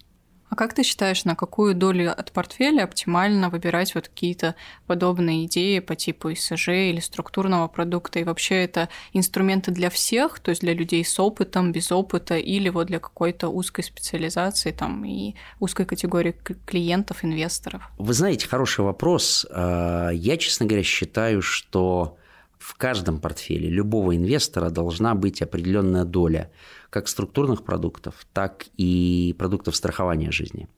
А 0.55 0.57
как 0.57 0.73
ты 0.73 0.85
считаешь, 0.85 1.25
на 1.25 1.35
какую 1.35 1.75
долю 1.75 2.13
от 2.17 2.31
портфеля 2.31 2.85
оптимально 2.85 3.51
выбирать 3.51 3.97
вот 3.97 4.07
какие-то 4.07 4.55
подобные 4.87 5.47
идеи 5.47 5.81
по 5.81 5.97
типу 5.97 6.33
ИСЖ 6.33 6.69
или 6.69 7.01
структурного 7.01 7.67
продукта? 7.67 8.21
И 8.21 8.23
вообще 8.23 8.63
это 8.63 8.89
инструменты 9.13 9.73
для 9.73 9.91
всех, 9.91 10.39
то 10.39 10.51
есть 10.51 10.61
для 10.61 10.73
людей 10.73 11.05
с 11.05 11.19
опытом, 11.19 11.73
без 11.73 11.91
опыта, 11.91 12.37
или 12.37 12.69
вот 12.69 12.87
для 12.87 13.01
какой-то 13.01 13.49
узкой 13.49 13.83
специализации 13.83 14.71
там 14.71 15.05
и 15.05 15.35
узкой 15.59 15.87
категории 15.87 16.37
клиентов, 16.67 17.25
инвесторов? 17.25 17.83
Вы 17.99 18.13
знаете, 18.13 18.47
хороший 18.47 18.85
вопрос. 18.85 19.45
А, 19.51 20.11
я, 20.11 20.37
честно 20.37 20.67
говоря, 20.67 20.85
считаю, 20.85 21.43
что 21.43 22.17
в 22.65 22.77
каждом 22.77 23.19
портфеле 23.19 23.69
любого 23.69 24.17
инвестора 24.17 24.71
должна 24.71 25.15
быть 25.15 25.43
определенная 25.43 26.05
доля 26.05 26.51
как 26.95 27.09
структурных 27.09 27.65
продуктов, 27.65 28.25
так 28.33 28.67
и 28.77 29.35
продуктов 29.37 29.75
страхования 29.75 30.31
жизни. 30.31 30.69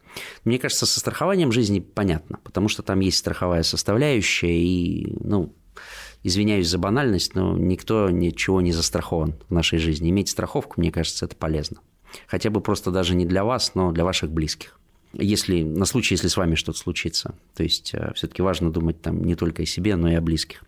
Мне 0.44 0.58
кажется, 0.58 0.86
со 0.86 0.98
страхованием 0.98 1.52
жизни 1.52 1.80
понятно, 1.80 2.38
потому 2.42 2.68
что 2.68 2.82
там 2.82 3.00
есть 3.00 3.18
страховая 3.18 3.62
составляющая, 3.62 4.58
и, 4.58 5.14
ну, 5.20 5.52
извиняюсь 6.22 6.68
за 6.68 6.78
банальность, 6.78 7.34
но 7.34 7.54
никто 7.58 8.08
ничего 8.08 8.62
не 8.62 8.72
застрахован 8.72 9.34
в 9.46 9.52
нашей 9.52 9.78
жизни. 9.78 10.08
Иметь 10.08 10.30
страховку, 10.30 10.80
мне 10.80 10.90
кажется, 10.90 11.26
это 11.26 11.36
полезно. 11.36 11.82
Хотя 12.26 12.48
бы 12.48 12.62
просто 12.62 12.90
даже 12.90 13.14
не 13.14 13.26
для 13.26 13.44
вас, 13.44 13.74
но 13.74 13.92
для 13.92 14.06
ваших 14.06 14.30
близких. 14.30 14.80
Если, 15.12 15.64
на 15.64 15.84
случай, 15.84 16.14
если 16.14 16.28
с 16.28 16.38
вами 16.38 16.54
что-то 16.54 16.78
случится. 16.78 17.34
То 17.54 17.62
есть 17.62 17.92
э, 17.92 18.12
все-таки 18.14 18.40
важно 18.40 18.72
думать 18.72 19.02
там 19.02 19.22
не 19.22 19.34
только 19.34 19.64
о 19.64 19.66
себе, 19.66 19.96
но 19.96 20.10
и 20.10 20.14
о 20.14 20.22
близких. 20.22 20.64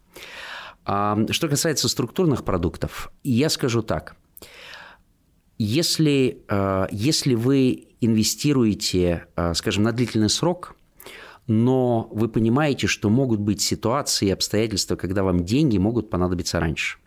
А, 0.85 1.19
что 1.31 1.49
касается 1.49 1.89
структурных 1.89 2.45
продуктов, 2.45 3.11
я 3.25 3.49
скажу 3.49 3.81
так– 3.81 4.15
если, 5.59 6.43
э, 6.49 6.87
если 6.91 7.35
вы 7.35 7.89
инвестируете, 8.01 9.27
э, 9.37 9.55
скажем, 9.55 9.83
на 9.83 9.93
длительный 9.93 10.31
срок, 10.31 10.77
но 11.49 12.09
вы 12.13 12.29
понимаете, 12.29 12.87
что 12.87 13.11
могут 13.11 13.41
быть 13.41 13.61
ситуации 13.61 14.29
и 14.29 14.31
обстоятельства, 14.31 14.97
когда 14.97 15.25
вам 15.25 15.45
деньги 15.45 15.79
могут 15.79 16.11
понадобиться 16.11 16.61
раньше. 16.61 16.99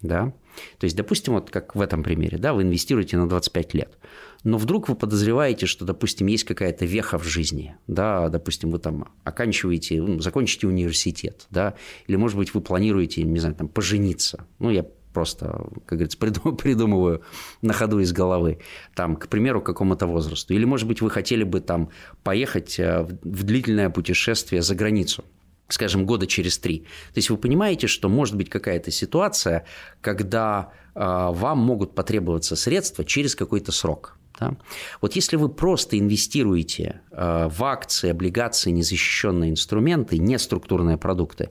Да? 0.00 0.32
То 0.78 0.84
есть, 0.84 0.96
допустим, 0.96 1.34
вот 1.34 1.50
как 1.50 1.74
в 1.74 1.80
этом 1.80 2.02
примере, 2.02 2.38
да, 2.38 2.52
вы 2.54 2.62
инвестируете 2.62 3.16
на 3.16 3.28
25 3.28 3.74
лет, 3.74 3.98
но 4.44 4.56
вдруг 4.56 4.88
вы 4.88 4.94
подозреваете, 4.94 5.66
что, 5.66 5.84
допустим, 5.84 6.28
есть 6.28 6.44
какая-то 6.44 6.84
веха 6.84 7.18
в 7.18 7.24
жизни, 7.24 7.76
да, 7.86 8.28
допустим, 8.28 8.70
вы 8.70 8.78
там 8.78 9.12
оканчиваете, 9.24 10.00
ну, 10.00 10.20
закончите 10.20 10.66
университет, 10.66 11.46
да, 11.50 11.74
или, 12.06 12.16
может 12.16 12.36
быть, 12.36 12.54
вы 12.54 12.60
планируете, 12.60 13.22
не 13.22 13.40
знаю, 13.40 13.56
там, 13.56 13.68
пожениться, 13.68 14.46
ну, 14.58 14.70
я 14.70 14.84
просто, 15.18 15.46
как 15.84 15.98
говорится, 15.98 16.18
придумываю 16.62 17.22
на 17.60 17.72
ходу 17.72 17.98
из 17.98 18.12
головы, 18.12 18.60
там, 18.94 19.16
к 19.16 19.26
примеру, 19.26 19.60
к 19.60 19.66
какому-то 19.66 20.06
возрасту. 20.06 20.54
Или, 20.54 20.64
может 20.64 20.86
быть, 20.86 21.02
вы 21.02 21.10
хотели 21.10 21.42
бы 21.42 21.60
там 21.60 21.88
поехать 22.22 22.78
э, 22.78 23.02
в 23.02 23.42
длительное 23.42 23.90
путешествие 23.90 24.62
за 24.62 24.76
границу, 24.76 25.24
скажем, 25.68 26.06
года 26.06 26.28
через 26.28 26.58
три. 26.58 26.78
То 27.14 27.18
есть 27.18 27.30
вы 27.30 27.36
понимаете, 27.36 27.88
что 27.88 28.08
может 28.08 28.36
быть 28.36 28.48
какая-то 28.48 28.92
ситуация, 28.92 29.64
когда 30.00 30.70
э, 30.94 31.00
вам 31.00 31.58
могут 31.58 31.96
потребоваться 31.96 32.54
средства 32.54 33.04
через 33.04 33.34
какой-то 33.34 33.72
срок. 33.72 34.17
Да? 34.38 34.56
Вот 35.00 35.16
если 35.16 35.36
вы 35.36 35.48
просто 35.48 35.98
инвестируете 35.98 37.00
э, 37.10 37.48
в 37.50 37.64
акции, 37.64 38.10
облигации, 38.10 38.70
незащищенные 38.70 39.50
инструменты, 39.50 40.18
не 40.18 40.38
структурные 40.38 40.96
продукты, 40.96 41.50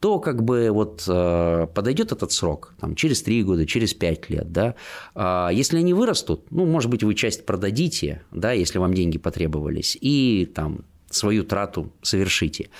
то 0.00 0.18
как 0.18 0.42
бы 0.42 0.70
вот 0.70 1.04
э, 1.08 1.66
подойдет 1.74 2.12
этот 2.12 2.32
срок 2.32 2.74
там, 2.80 2.94
через 2.94 3.22
3 3.22 3.42
года, 3.44 3.66
через 3.66 3.94
5 3.94 4.30
лет. 4.30 4.52
Да? 4.52 4.74
А 5.14 5.50
если 5.50 5.78
они 5.78 5.94
вырастут, 5.94 6.50
ну, 6.50 6.66
может 6.66 6.90
быть, 6.90 7.02
вы 7.02 7.14
часть 7.14 7.46
продадите, 7.46 8.22
да, 8.30 8.52
если 8.52 8.78
вам 8.78 8.94
деньги 8.94 9.18
потребовались, 9.18 9.96
и 10.00 10.50
там 10.54 10.84
свою 11.10 11.44
трату 11.44 11.92
совершите. 12.02 12.70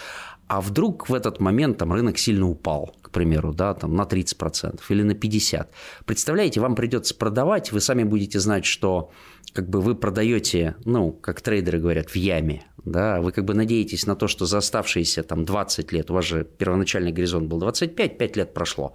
А 0.49 0.61
вдруг 0.61 1.09
в 1.09 1.15
этот 1.15 1.41
момент 1.41 1.79
там 1.79 1.93
рынок 1.93 2.19
сильно 2.19 2.49
упал, 2.49 2.95
примеру, 3.17 3.55
да, 3.55 3.73
там 3.73 3.97
на 3.97 4.03
30% 4.03 4.81
или 4.91 5.03
на 5.03 5.13
50%. 5.13 5.67
Представляете, 6.05 6.61
вам 6.61 6.75
придется 6.75 7.15
продавать, 7.15 7.73
вы 7.73 7.81
сами 7.81 8.05
будете 8.05 8.39
знать, 8.41 8.67
что 8.67 9.11
как 9.55 9.71
бы 9.71 9.81
вы 9.81 9.95
продаете, 9.95 10.77
ну, 10.85 11.13
как 11.13 11.41
трейдеры 11.41 11.79
говорят, 11.79 12.11
в 12.11 12.17
яме, 12.17 12.65
да, 12.85 13.23
вы 13.23 13.33
как 13.33 13.47
бы 13.47 13.55
надеетесь 13.55 14.07
на 14.07 14.15
то, 14.17 14.29
что 14.29 14.45
за 14.45 14.59
оставшиеся 14.59 15.23
там 15.23 15.47
20 15.47 15.93
лет, 15.93 16.11
у 16.11 16.15
вас 16.15 16.27
же 16.27 16.45
первоначальный 16.45 17.11
горизонт 17.11 17.49
был 17.49 17.59
25, 17.59 18.19
5 18.19 18.37
лет 18.37 18.53
прошло, 18.53 18.93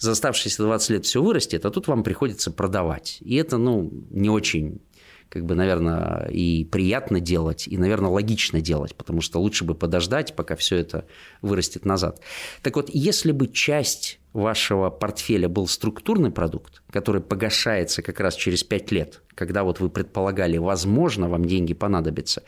за 0.00 0.10
оставшиеся 0.10 0.64
20 0.64 0.90
лет 0.90 1.04
все 1.04 1.22
вырастет, 1.22 1.64
а 1.64 1.70
тут 1.70 1.86
вам 1.86 2.02
приходится 2.02 2.50
продавать. 2.50 3.18
И 3.20 3.36
это, 3.36 3.56
ну, 3.56 3.88
не 4.10 4.30
очень 4.30 4.80
как 5.30 5.44
бы, 5.46 5.54
наверное, 5.54 6.28
и 6.28 6.64
приятно 6.64 7.20
делать, 7.20 7.68
и, 7.68 7.78
наверное, 7.78 8.10
логично 8.10 8.60
делать, 8.60 8.96
потому 8.96 9.20
что 9.20 9.40
лучше 9.40 9.64
бы 9.64 9.74
подождать, 9.74 10.34
пока 10.34 10.56
все 10.56 10.76
это 10.76 11.06
вырастет 11.40 11.84
назад. 11.84 12.20
Так 12.62 12.76
вот, 12.76 12.90
если 12.92 13.30
бы 13.30 13.46
часть 13.46 14.18
вашего 14.32 14.90
портфеля 14.90 15.48
был 15.48 15.68
структурный 15.68 16.32
продукт, 16.32 16.79
который 16.90 17.20
погашается 17.20 18.02
как 18.02 18.20
раз 18.20 18.34
через 18.34 18.62
5 18.64 18.92
лет, 18.92 19.22
когда 19.34 19.62
вот 19.62 19.80
вы 19.80 19.88
предполагали, 19.88 20.58
возможно, 20.58 21.28
вам 21.28 21.44
деньги 21.44 21.74
понадобятся. 21.74 22.42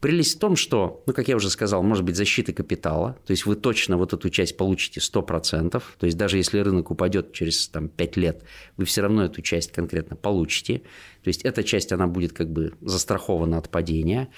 Прелесть 0.00 0.36
в 0.36 0.38
том, 0.38 0.56
что, 0.56 1.02
ну, 1.06 1.12
как 1.12 1.28
я 1.28 1.36
уже 1.36 1.50
сказал, 1.50 1.82
может 1.82 2.04
быть 2.04 2.16
защита 2.16 2.52
капитала, 2.52 3.16
то 3.26 3.32
есть 3.32 3.46
вы 3.46 3.56
точно 3.56 3.96
вот 3.96 4.12
эту 4.12 4.30
часть 4.30 4.56
получите 4.56 5.00
100%, 5.00 5.70
то 5.70 6.06
есть 6.06 6.16
даже 6.16 6.36
если 6.36 6.58
рынок 6.60 6.90
упадет 6.90 7.32
через 7.32 7.68
там, 7.68 7.88
5 7.88 8.16
лет, 8.16 8.42
вы 8.76 8.84
все 8.84 9.02
равно 9.02 9.24
эту 9.24 9.42
часть 9.42 9.72
конкретно 9.72 10.16
получите. 10.16 10.82
То 11.22 11.28
есть 11.28 11.42
эта 11.42 11.62
часть, 11.64 11.92
она 11.92 12.06
будет 12.06 12.32
как 12.32 12.48
бы 12.50 12.72
застрахована 12.80 13.58
от 13.58 13.68
падения. 13.68 14.28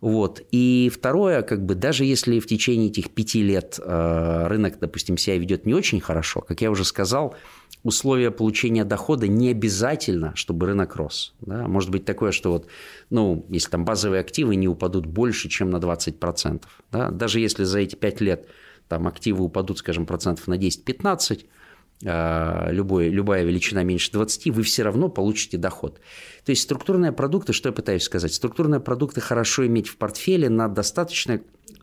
Вот. 0.00 0.40
И 0.50 0.90
второе, 0.94 1.42
как 1.42 1.64
бы 1.64 1.74
даже 1.74 2.04
если 2.04 2.38
в 2.38 2.46
течение 2.46 2.88
этих 2.88 3.10
5 3.10 3.34
лет 3.34 3.78
э, 3.82 4.46
рынок, 4.46 4.78
допустим, 4.80 5.18
себя 5.18 5.36
ведет 5.36 5.66
не 5.66 5.74
очень 5.74 6.00
хорошо, 6.00 6.40
как 6.40 6.62
я 6.62 6.70
уже 6.70 6.84
сказал, 6.84 7.34
условия 7.82 8.30
получения 8.30 8.84
дохода 8.84 9.28
не 9.28 9.50
обязательно, 9.50 10.34
чтобы 10.34 10.66
рынок 10.66 10.96
рос. 10.96 11.34
Да? 11.40 11.66
Может 11.68 11.90
быть 11.90 12.04
такое, 12.04 12.32
что 12.32 12.52
вот, 12.52 12.66
ну, 13.10 13.46
если 13.48 13.70
там 13.70 13.84
базовые 13.84 14.20
активы 14.20 14.56
не 14.56 14.68
упадут 14.68 15.06
больше, 15.06 15.48
чем 15.48 15.70
на 15.70 15.76
20%. 15.76 16.62
Да? 16.92 17.10
Даже 17.10 17.40
если 17.40 17.64
за 17.64 17.80
эти 17.80 17.94
5 17.94 18.20
лет 18.20 18.48
там 18.88 19.06
активы 19.06 19.44
упадут, 19.44 19.78
скажем, 19.78 20.06
процентов 20.06 20.46
на 20.48 20.54
10-15, 20.54 21.46
а, 22.04 22.70
любой, 22.70 23.08
любая 23.08 23.44
величина 23.44 23.82
меньше 23.82 24.12
20, 24.12 24.50
вы 24.50 24.62
все 24.62 24.82
равно 24.82 25.08
получите 25.08 25.56
доход. 25.58 26.00
То 26.44 26.50
есть 26.50 26.62
структурные 26.62 27.12
продукты, 27.12 27.52
что 27.52 27.68
я 27.70 27.72
пытаюсь 27.72 28.04
сказать, 28.04 28.32
структурные 28.32 28.80
продукты 28.80 29.20
хорошо 29.20 29.66
иметь 29.66 29.88
в 29.88 29.96
портфеле 29.96 30.48
на 30.48 30.68
достаточно 30.68 31.40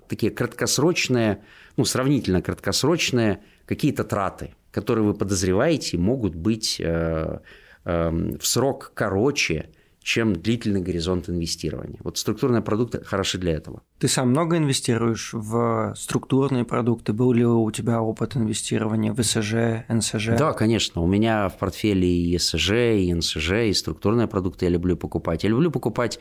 такие 0.07 0.31
краткосрочные, 0.31 1.43
ну, 1.77 1.85
сравнительно 1.85 2.41
краткосрочные 2.41 3.43
какие-то 3.65 4.03
траты, 4.03 4.53
которые 4.71 5.05
вы 5.05 5.13
подозреваете 5.13 5.97
могут 5.97 6.35
быть 6.35 6.79
э, 6.79 7.39
э, 7.85 8.09
в 8.39 8.45
срок 8.45 8.91
короче, 8.93 9.69
чем 10.05 10.35
длительный 10.35 10.81
горизонт 10.81 11.29
инвестирования. 11.29 11.97
Вот 12.03 12.19
структурные 12.19 12.61
продукты 12.61 13.03
хороши 13.03 13.39
для 13.39 13.53
этого. 13.53 13.81
Ты 13.97 14.07
сам 14.07 14.29
много 14.29 14.55
инвестируешь 14.57 15.31
в 15.33 15.95
структурные 15.97 16.63
продукты? 16.63 17.11
Был 17.11 17.33
ли 17.33 17.43
у 17.43 17.71
тебя 17.71 17.99
опыт 17.99 18.37
инвестирования 18.37 19.13
в 19.13 19.23
СЖ, 19.23 19.83
НСЖ? 19.89 20.37
Да, 20.37 20.53
конечно. 20.53 21.01
У 21.01 21.07
меня 21.07 21.49
в 21.49 21.57
портфеле 21.57 22.07
и 22.07 22.37
СЖ, 22.37 22.71
и 22.71 23.11
НСЖ, 23.11 23.51
и 23.67 23.73
структурные 23.73 24.27
продукты 24.27 24.65
я 24.65 24.71
люблю 24.71 24.95
покупать. 24.95 25.43
Я 25.43 25.49
люблю 25.49 25.71
покупать 25.71 26.19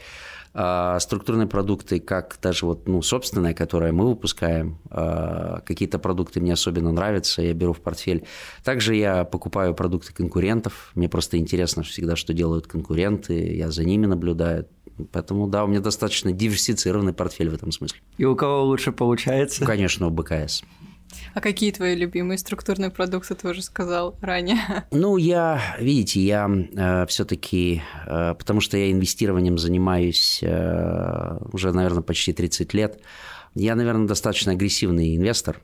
А 0.56 1.00
структурные 1.00 1.48
продукты, 1.48 1.98
как 1.98 2.38
даже 2.40 2.64
вот, 2.64 2.86
ну, 2.86 3.02
собственная, 3.02 3.54
которое 3.54 3.90
мы 3.90 4.06
выпускаем, 4.06 4.78
а, 4.88 5.60
какие-то 5.66 5.98
продукты 5.98 6.40
мне 6.40 6.52
особенно 6.52 6.92
нравятся, 6.92 7.42
я 7.42 7.52
беру 7.54 7.72
в 7.72 7.80
портфель. 7.80 8.24
Также 8.62 8.94
я 8.94 9.24
покупаю 9.24 9.74
продукты 9.74 10.12
конкурентов, 10.12 10.92
мне 10.94 11.08
просто 11.08 11.38
интересно 11.38 11.82
всегда, 11.82 12.14
что 12.14 12.32
делают 12.32 12.68
конкуренты, 12.68 13.56
я 13.56 13.72
за 13.72 13.84
ними 13.84 14.06
наблюдаю. 14.06 14.68
Поэтому, 15.10 15.48
да, 15.48 15.64
у 15.64 15.66
меня 15.66 15.80
достаточно 15.80 16.30
диверсифицированный 16.30 17.12
портфель 17.12 17.50
в 17.50 17.54
этом 17.54 17.72
смысле. 17.72 17.98
И 18.16 18.24
у 18.24 18.36
кого 18.36 18.62
лучше 18.62 18.92
получается? 18.92 19.64
Конечно, 19.64 20.06
у 20.06 20.10
БКС. 20.10 20.62
А 21.34 21.40
какие 21.40 21.72
твои 21.72 21.96
любимые 21.96 22.38
структурные 22.38 22.90
продукты, 22.90 23.34
ты 23.34 23.48
уже 23.48 23.62
сказал 23.62 24.16
ранее? 24.20 24.58
Ну, 24.92 25.16
я, 25.16 25.76
видите, 25.80 26.20
я 26.20 26.48
э, 26.48 27.06
все-таки, 27.06 27.82
э, 28.06 28.34
потому 28.38 28.60
что 28.60 28.76
я 28.76 28.92
инвестированием 28.92 29.58
занимаюсь 29.58 30.38
э, 30.42 31.38
уже, 31.52 31.72
наверное, 31.72 32.02
почти 32.02 32.32
30 32.32 32.72
лет, 32.74 33.00
я, 33.54 33.74
наверное, 33.74 34.06
достаточно 34.06 34.52
агрессивный 34.52 35.16
инвестор. 35.16 35.60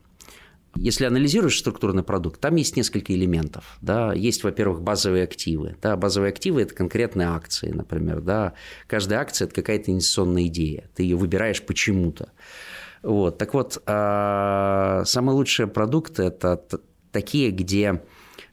Если 0.76 1.04
анализируешь 1.04 1.58
структурный 1.58 2.02
продукт, 2.02 2.40
там 2.40 2.56
есть 2.56 2.76
несколько 2.76 3.12
элементов. 3.12 3.78
Да? 3.80 4.12
Есть, 4.12 4.44
во-первых, 4.44 4.82
базовые 4.82 5.24
активы. 5.24 5.76
Да? 5.82 5.96
Базовые 5.96 6.30
активы– 6.30 6.62
это 6.62 6.74
конкретные 6.74 7.28
акции, 7.28 7.70
например. 7.70 8.20
Да? 8.20 8.54
Каждая 8.86 9.20
акция– 9.20 9.46
это 9.46 9.54
какая-то 9.54 9.90
инвестиционная 9.90 10.46
идея. 10.46 10.88
Ты 10.94 11.02
ее 11.02 11.16
выбираешь 11.16 11.62
почему-то. 11.62 12.30
Вот. 13.02 13.38
Так 13.38 13.54
вот, 13.54 13.82
а, 13.86 15.02
самые 15.04 15.34
лучшие 15.34 15.66
продукты– 15.66 16.22
это 16.24 16.62
такие, 17.12 17.50
где 17.50 18.02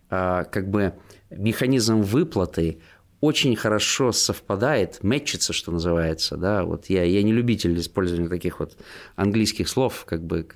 а, 0.09 0.45
как 0.45 0.69
бы 0.69 0.93
механизм 1.29 2.01
выплаты 2.01 2.79
очень 3.19 3.55
хорошо 3.55 4.11
совпадает, 4.11 4.99
мэтчится, 5.01 5.51
что 5.51 5.71
называется, 5.71 6.37
да, 6.37 6.63
вот 6.63 6.85
я, 6.85 7.03
я 7.03 7.23
не 7.23 7.33
любитель 7.33 7.77
использования 7.79 8.29
таких 8.29 8.59
вот 8.59 8.77
английских 9.15 9.69
слов, 9.69 10.05
как 10.05 10.23
бы, 10.23 10.47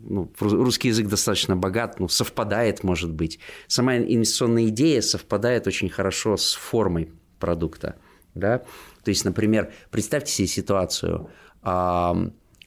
ну, 0.00 0.30
русский 0.40 0.88
язык 0.88 1.06
достаточно 1.06 1.56
богат, 1.56 2.00
ну, 2.00 2.08
совпадает, 2.08 2.82
может 2.82 3.12
быть. 3.12 3.38
Сама 3.68 3.96
инвестиционная 3.96 4.66
идея 4.66 5.02
совпадает 5.02 5.68
очень 5.68 5.88
хорошо 5.88 6.36
с 6.36 6.54
формой 6.54 7.12
продукта, 7.38 7.94
да, 8.34 8.58
то 9.04 9.08
есть, 9.08 9.24
например, 9.24 9.72
представьте 9.92 10.32
себе 10.32 10.48
ситуацию, 10.48 11.30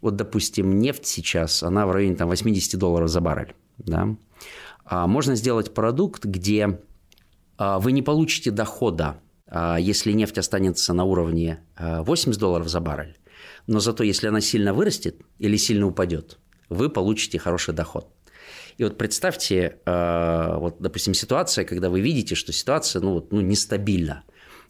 вот, 0.04 0.18
допустим, 0.18 0.80
нефть 0.80 1.06
сейчас, 1.06 1.64
она 1.64 1.88
в 1.88 1.92
районе 1.92 2.18
там, 2.18 2.28
80 2.28 2.78
долларов 2.78 3.08
за 3.08 3.22
баррель. 3.22 3.56
Да? 3.78 4.18
А 4.84 5.08
можно 5.08 5.36
сделать 5.36 5.74
продукт, 5.74 6.26
где 6.26 6.82
а, 7.58 7.80
вы 7.80 7.94
не 7.94 8.02
получите 8.02 8.52
дохода, 8.52 9.22
а, 9.48 9.78
если 9.80 10.12
нефть 10.12 10.38
останется 10.38 10.94
на 10.94 11.06
уровне 11.06 11.64
80 11.80 12.38
долларов 12.38 12.68
за 12.68 12.82
баррель. 12.82 13.16
Но 13.66 13.80
зато 13.80 14.04
если 14.04 14.28
она 14.28 14.42
сильно 14.42 14.74
вырастет 14.74 15.22
или 15.40 15.56
сильно 15.56 15.88
упадет, 15.88 16.38
вы 16.68 16.90
получите 16.90 17.40
хороший 17.40 17.74
доход. 17.74 18.10
И 18.78 18.84
вот 18.84 18.98
представьте, 18.98 19.78
вот, 19.86 20.78
допустим, 20.80 21.14
ситуация, 21.14 21.64
когда 21.64 21.90
вы 21.90 22.02
видите, 22.02 22.36
что 22.36 22.52
ситуация 22.52 23.02
ну, 23.02 23.14
вот, 23.14 23.32
ну, 23.32 23.40
нестабильна. 23.40 24.24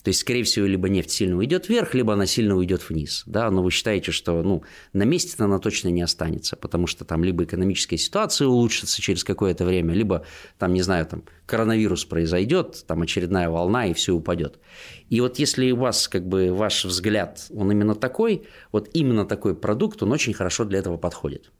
То 0.03 0.09
есть, 0.09 0.19
скорее 0.19 0.43
всего, 0.43 0.65
либо 0.65 0.89
нефть 0.89 1.11
сильно 1.11 1.37
уйдет 1.37 1.69
вверх, 1.69 1.93
либо 1.93 2.13
она 2.13 2.25
сильно 2.25 2.55
уйдет 2.55 2.87
вниз. 2.89 3.23
Да? 3.25 3.49
Но 3.49 3.63
вы 3.63 3.71
считаете, 3.71 4.11
что 4.11 4.43
ну, 4.43 4.63
на 4.91 5.03
месте 5.03 5.35
она 5.41 5.59
точно 5.59 5.87
не 5.87 6.01
останется, 6.01 6.57
потому 6.57 6.87
что 6.87 7.05
там 7.05 7.23
либо 7.23 7.45
экономическая 7.45 7.97
ситуация 7.97 8.47
улучшится 8.47 9.01
через 9.01 9.23
какое-то 9.23 9.63
время, 9.63 9.93
либо 9.93 10.25
там, 10.59 10.73
не 10.73 10.81
знаю, 10.81 11.05
там 11.05 11.23
коронавирус 11.45 12.03
произойдет, 12.03 12.83
там 12.85 13.01
очередная 13.01 13.49
волна 13.49 13.87
и 13.87 13.93
все 13.93 14.13
упадет. 14.13 14.59
И 15.09 15.21
вот 15.21 15.39
если 15.39 15.71
у 15.71 15.77
вас 15.77 16.09
как 16.09 16.27
бы 16.27 16.53
ваш 16.53 16.83
взгляд, 16.83 17.47
он 17.55 17.71
именно 17.71 17.95
такой, 17.95 18.43
вот 18.73 18.89
именно 18.93 19.25
такой 19.25 19.55
продукт, 19.55 20.03
он 20.03 20.11
очень 20.11 20.33
хорошо 20.33 20.65
для 20.65 20.79
этого 20.79 20.97
подходит. 20.97 21.51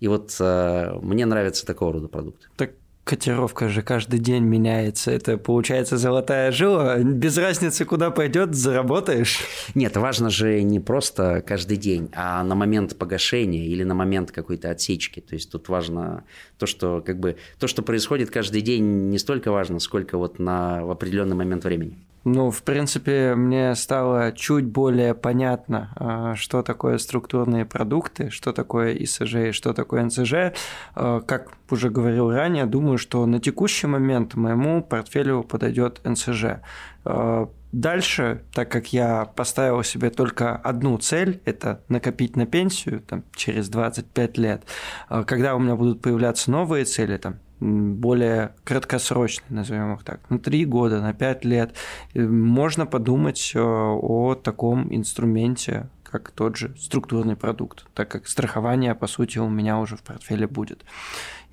И 0.00 0.08
вот 0.08 0.36
э, 0.40 0.98
мне 1.00 1.24
нравятся 1.24 1.64
такого 1.64 1.92
рода 1.92 2.08
продукты. 2.08 2.48
Так 2.56 2.72
котировка 3.06 3.68
же 3.68 3.82
каждый 3.82 4.18
день 4.18 4.42
меняется. 4.42 5.12
Это 5.12 5.38
получается 5.38 5.96
золотая 5.96 6.50
жила. 6.50 6.98
Без 6.98 7.38
разницы, 7.38 7.84
куда 7.84 8.10
пойдет, 8.10 8.56
заработаешь. 8.56 9.42
Нет, 9.76 9.96
важно 9.96 10.28
же 10.28 10.60
не 10.62 10.80
просто 10.80 11.40
каждый 11.46 11.76
день, 11.76 12.10
а 12.14 12.42
на 12.42 12.56
момент 12.56 12.98
погашения 12.98 13.64
или 13.64 13.84
на 13.84 13.94
момент 13.94 14.32
какой-то 14.32 14.70
отсечки. 14.70 15.20
То 15.20 15.36
есть 15.36 15.52
тут 15.52 15.68
важно 15.68 16.24
то, 16.58 16.66
что 16.66 17.00
как 17.00 17.20
бы 17.20 17.36
то, 17.60 17.68
что 17.68 17.82
происходит 17.82 18.30
каждый 18.30 18.60
день, 18.60 19.08
не 19.08 19.18
столько 19.18 19.52
важно, 19.52 19.78
сколько 19.78 20.18
вот 20.18 20.40
на 20.40 20.84
в 20.84 20.90
определенный 20.90 21.36
момент 21.36 21.64
времени. 21.64 22.05
Ну, 22.28 22.50
в 22.50 22.64
принципе, 22.64 23.36
мне 23.36 23.72
стало 23.76 24.32
чуть 24.32 24.64
более 24.64 25.14
понятно, 25.14 25.92
а, 25.94 26.34
что 26.34 26.62
такое 26.62 26.98
структурные 26.98 27.64
продукты, 27.64 28.30
что 28.30 28.52
такое 28.52 28.94
ИСЖ 28.94 29.34
и 29.36 29.52
что 29.52 29.72
такое 29.72 30.02
НСЖ. 30.02 30.52
А, 30.96 31.20
как 31.20 31.52
уже 31.70 31.88
говорил 31.88 32.32
ранее, 32.32 32.66
думаю, 32.66 32.98
что 32.98 33.24
на 33.26 33.38
текущий 33.38 33.86
момент 33.86 34.34
моему 34.34 34.82
портфелю 34.82 35.44
подойдет 35.44 36.00
НСЖ. 36.02 36.62
А, 37.04 37.48
дальше, 37.70 38.42
так 38.52 38.72
как 38.72 38.92
я 38.92 39.26
поставил 39.26 39.84
себе 39.84 40.10
только 40.10 40.56
одну 40.56 40.98
цель, 40.98 41.40
это 41.44 41.84
накопить 41.88 42.34
на 42.34 42.44
пенсию 42.44 43.02
там, 43.02 43.22
через 43.36 43.68
25 43.68 44.36
лет, 44.36 44.64
когда 45.26 45.54
у 45.54 45.60
меня 45.60 45.76
будут 45.76 46.02
появляться 46.02 46.50
новые 46.50 46.86
цели, 46.86 47.18
там, 47.18 47.38
более 47.60 48.54
краткосрочный, 48.64 49.46
назовем 49.48 49.94
их 49.94 50.04
так, 50.04 50.28
на 50.30 50.38
3 50.38 50.64
года, 50.66 51.00
на 51.00 51.12
5 51.14 51.44
лет, 51.44 51.74
можно 52.14 52.86
подумать 52.86 53.52
э, 53.54 53.60
о 53.60 54.34
таком 54.34 54.94
инструменте, 54.94 55.88
как 56.04 56.30
тот 56.30 56.56
же 56.56 56.74
структурный 56.78 57.36
продукт, 57.36 57.86
так 57.94 58.10
как 58.10 58.28
страхование, 58.28 58.94
по 58.94 59.06
сути, 59.06 59.38
у 59.38 59.48
меня 59.48 59.78
уже 59.78 59.96
в 59.96 60.02
портфеле 60.02 60.46
будет. 60.46 60.84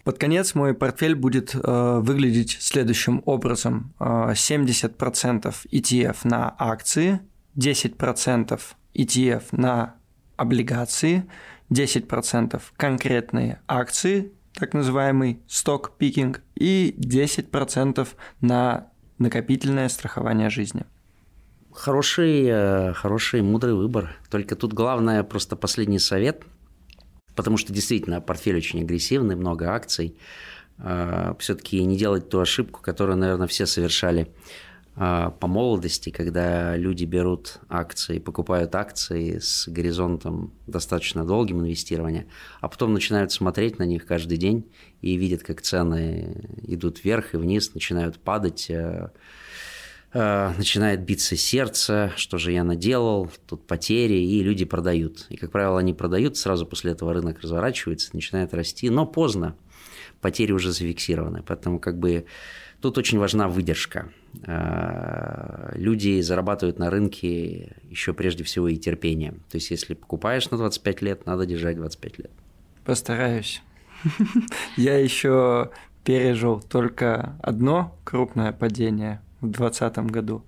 Под 0.04 0.18
конец 0.18 0.54
мой 0.54 0.74
портфель 0.74 1.16
будет 1.16 1.56
э, 1.56 2.00
выглядеть 2.02 2.58
следующим 2.60 3.24
образом. 3.26 3.94
Э, 4.00 4.34
70% 4.34 5.56
ETF 5.72 6.18
на 6.24 6.54
акции, 6.58 7.22
10% 7.56 8.60
ETF 8.94 9.44
на 9.54 9.96
облигации, 10.36 11.26
10% 11.70 12.62
конкретные 12.76 13.62
акции, 13.68 14.34
так 14.56 14.74
называемый 14.74 15.42
сток-пикинг, 15.48 16.42
и 16.56 16.96
10% 16.98 18.08
на 18.42 18.88
накопительное 19.18 19.90
страхование 19.90 20.50
жизни. 20.50 20.86
Хороший, 21.72 22.46
э, 22.46 22.94
хороший, 22.94 23.42
мудрый 23.42 23.74
выбор. 23.74 24.16
Только 24.30 24.56
тут 24.56 24.74
главное 24.74 25.24
просто 25.24 25.56
последний 25.56 26.00
совет, 26.00 26.44
потому 27.36 27.58
что 27.58 27.74
действительно 27.74 28.22
портфель 28.22 28.58
очень 28.58 28.82
агрессивный, 28.82 29.36
много 29.36 29.72
акций. 29.72 30.16
Э, 30.78 31.34
Все-таки 31.40 31.84
не 31.84 31.98
делать 31.98 32.30
ту 32.30 32.40
ошибку, 32.40 32.82
которую, 32.82 33.18
наверное, 33.18 33.48
все 33.48 33.66
совершали 33.66 34.32
по 34.96 35.48
молодости, 35.48 36.12
когда 36.12 36.78
люди 36.78 37.06
берут 37.06 37.60
акции, 37.68 38.20
покупают 38.20 38.76
акции 38.76 39.40
с 39.40 39.68
горизонтом 39.68 40.54
достаточно 40.68 41.26
долгим 41.26 41.62
инвестирования, 41.62 42.28
а 42.62 42.68
потом 42.68 42.94
начинают 42.94 43.32
смотреть 43.32 43.80
на 43.80 43.84
них 43.84 44.06
каждый 44.06 44.38
день 44.38 44.72
и 45.02 45.16
видят, 45.16 45.42
как 45.42 45.64
цены 45.64 46.48
идут 46.62 47.04
вверх 47.04 47.34
и 47.34 47.38
вниз, 47.38 47.74
начинают 47.74 48.20
падать, 48.20 48.70
э, 48.70 49.10
э, 50.14 50.54
начинает 50.58 51.02
биться 51.02 51.36
сердце, 51.36 52.12
что 52.16 52.38
же 52.38 52.52
я 52.52 52.64
наделал, 52.64 53.32
тут 53.48 53.66
потери, 53.66 54.14
и 54.24 54.44
люди 54.44 54.64
продают. 54.64 55.26
И, 55.30 55.38
как 55.38 55.52
правило, 55.52 55.80
они 55.80 55.96
продают, 55.96 56.38
сразу 56.38 56.68
после 56.68 56.92
этого 56.92 57.14
рынок 57.14 57.42
разворачивается, 57.42 58.12
начинает 58.14 58.54
расти, 58.54 58.92
но 58.92 59.08
поздно, 59.08 59.56
потери 60.22 60.52
уже 60.52 60.72
зафиксированы, 60.72 61.42
поэтому 61.42 61.80
как 61.80 61.98
бы 61.98 62.26
Тут 62.84 62.98
очень 62.98 63.18
важна 63.18 63.48
выдержка. 63.48 64.10
Э, 64.46 65.72
люди 65.76 66.20
зарабатывают 66.20 66.80
на 66.80 66.90
рынке 66.90 67.78
еще 67.90 68.14
прежде 68.14 68.44
всего 68.44 68.68
и 68.68 68.76
терпение. 68.76 69.32
То 69.50 69.56
есть, 69.56 69.72
если 69.72 69.94
покупаешь 69.94 70.52
на 70.52 70.58
25 70.58 71.02
лет, 71.02 71.26
надо 71.26 71.46
держать 71.46 71.78
25 71.78 72.18
лет. 72.18 72.32
Постараюсь. 72.84 73.64
Я 74.76 74.98
еще 75.00 75.72
пережил 76.04 76.60
только 76.60 77.38
одно 77.42 77.98
крупное 78.04 78.52
падение 78.52 79.22
в 79.40 79.48
2020 79.48 80.12
году. 80.12 80.44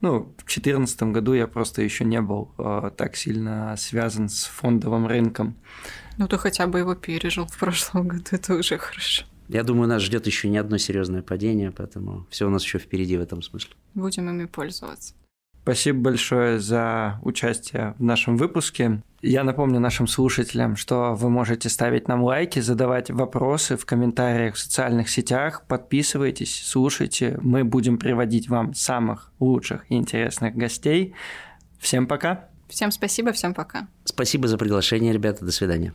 Ну, 0.00 0.20
в 0.38 0.46
2014 0.46 1.02
году 1.02 1.34
я 1.34 1.46
просто 1.46 1.82
еще 1.82 2.06
не 2.06 2.22
был 2.22 2.50
э, 2.56 2.92
так 2.96 3.14
сильно 3.14 3.76
связан 3.76 4.30
с 4.30 4.44
фондовым 4.44 5.06
рынком. 5.06 5.54
Ну, 6.16 6.28
ты 6.28 6.38
хотя 6.38 6.66
бы 6.66 6.78
его 6.78 6.94
пережил 6.94 7.44
в 7.44 7.58
прошлом 7.58 8.08
году, 8.08 8.24
это 8.30 8.54
уже 8.54 8.78
хорошо. 8.78 9.24
Я 9.48 9.62
думаю, 9.62 9.88
нас 9.88 10.02
ждет 10.02 10.26
еще 10.26 10.48
не 10.48 10.58
одно 10.58 10.78
серьезное 10.78 11.22
падение, 11.22 11.70
поэтому 11.70 12.26
все 12.30 12.46
у 12.46 12.50
нас 12.50 12.64
еще 12.64 12.78
впереди 12.78 13.16
в 13.16 13.20
этом 13.20 13.42
смысле. 13.42 13.74
Будем 13.94 14.28
ими 14.30 14.46
пользоваться. 14.46 15.14
Спасибо 15.64 16.00
большое 16.00 16.60
за 16.60 17.18
участие 17.22 17.94
в 17.98 18.02
нашем 18.02 18.36
выпуске. 18.36 19.02
Я 19.22 19.44
напомню 19.44 19.80
нашим 19.80 20.06
слушателям, 20.06 20.76
что 20.76 21.14
вы 21.14 21.30
можете 21.30 21.70
ставить 21.70 22.06
нам 22.06 22.22
лайки, 22.22 22.58
задавать 22.58 23.10
вопросы 23.10 23.78
в 23.78 23.86
комментариях 23.86 24.56
в 24.56 24.58
социальных 24.58 25.08
сетях. 25.08 25.62
Подписывайтесь, 25.66 26.62
слушайте. 26.66 27.38
Мы 27.40 27.64
будем 27.64 27.96
приводить 27.96 28.50
вам 28.50 28.74
самых 28.74 29.32
лучших 29.40 29.90
и 29.90 29.94
интересных 29.94 30.54
гостей. 30.54 31.14
Всем 31.78 32.06
пока! 32.06 32.48
Всем 32.68 32.90
спасибо, 32.90 33.32
всем 33.32 33.54
пока. 33.54 33.88
Спасибо 34.04 34.48
за 34.48 34.58
приглашение, 34.58 35.14
ребята. 35.14 35.46
До 35.46 35.52
свидания. 35.52 35.94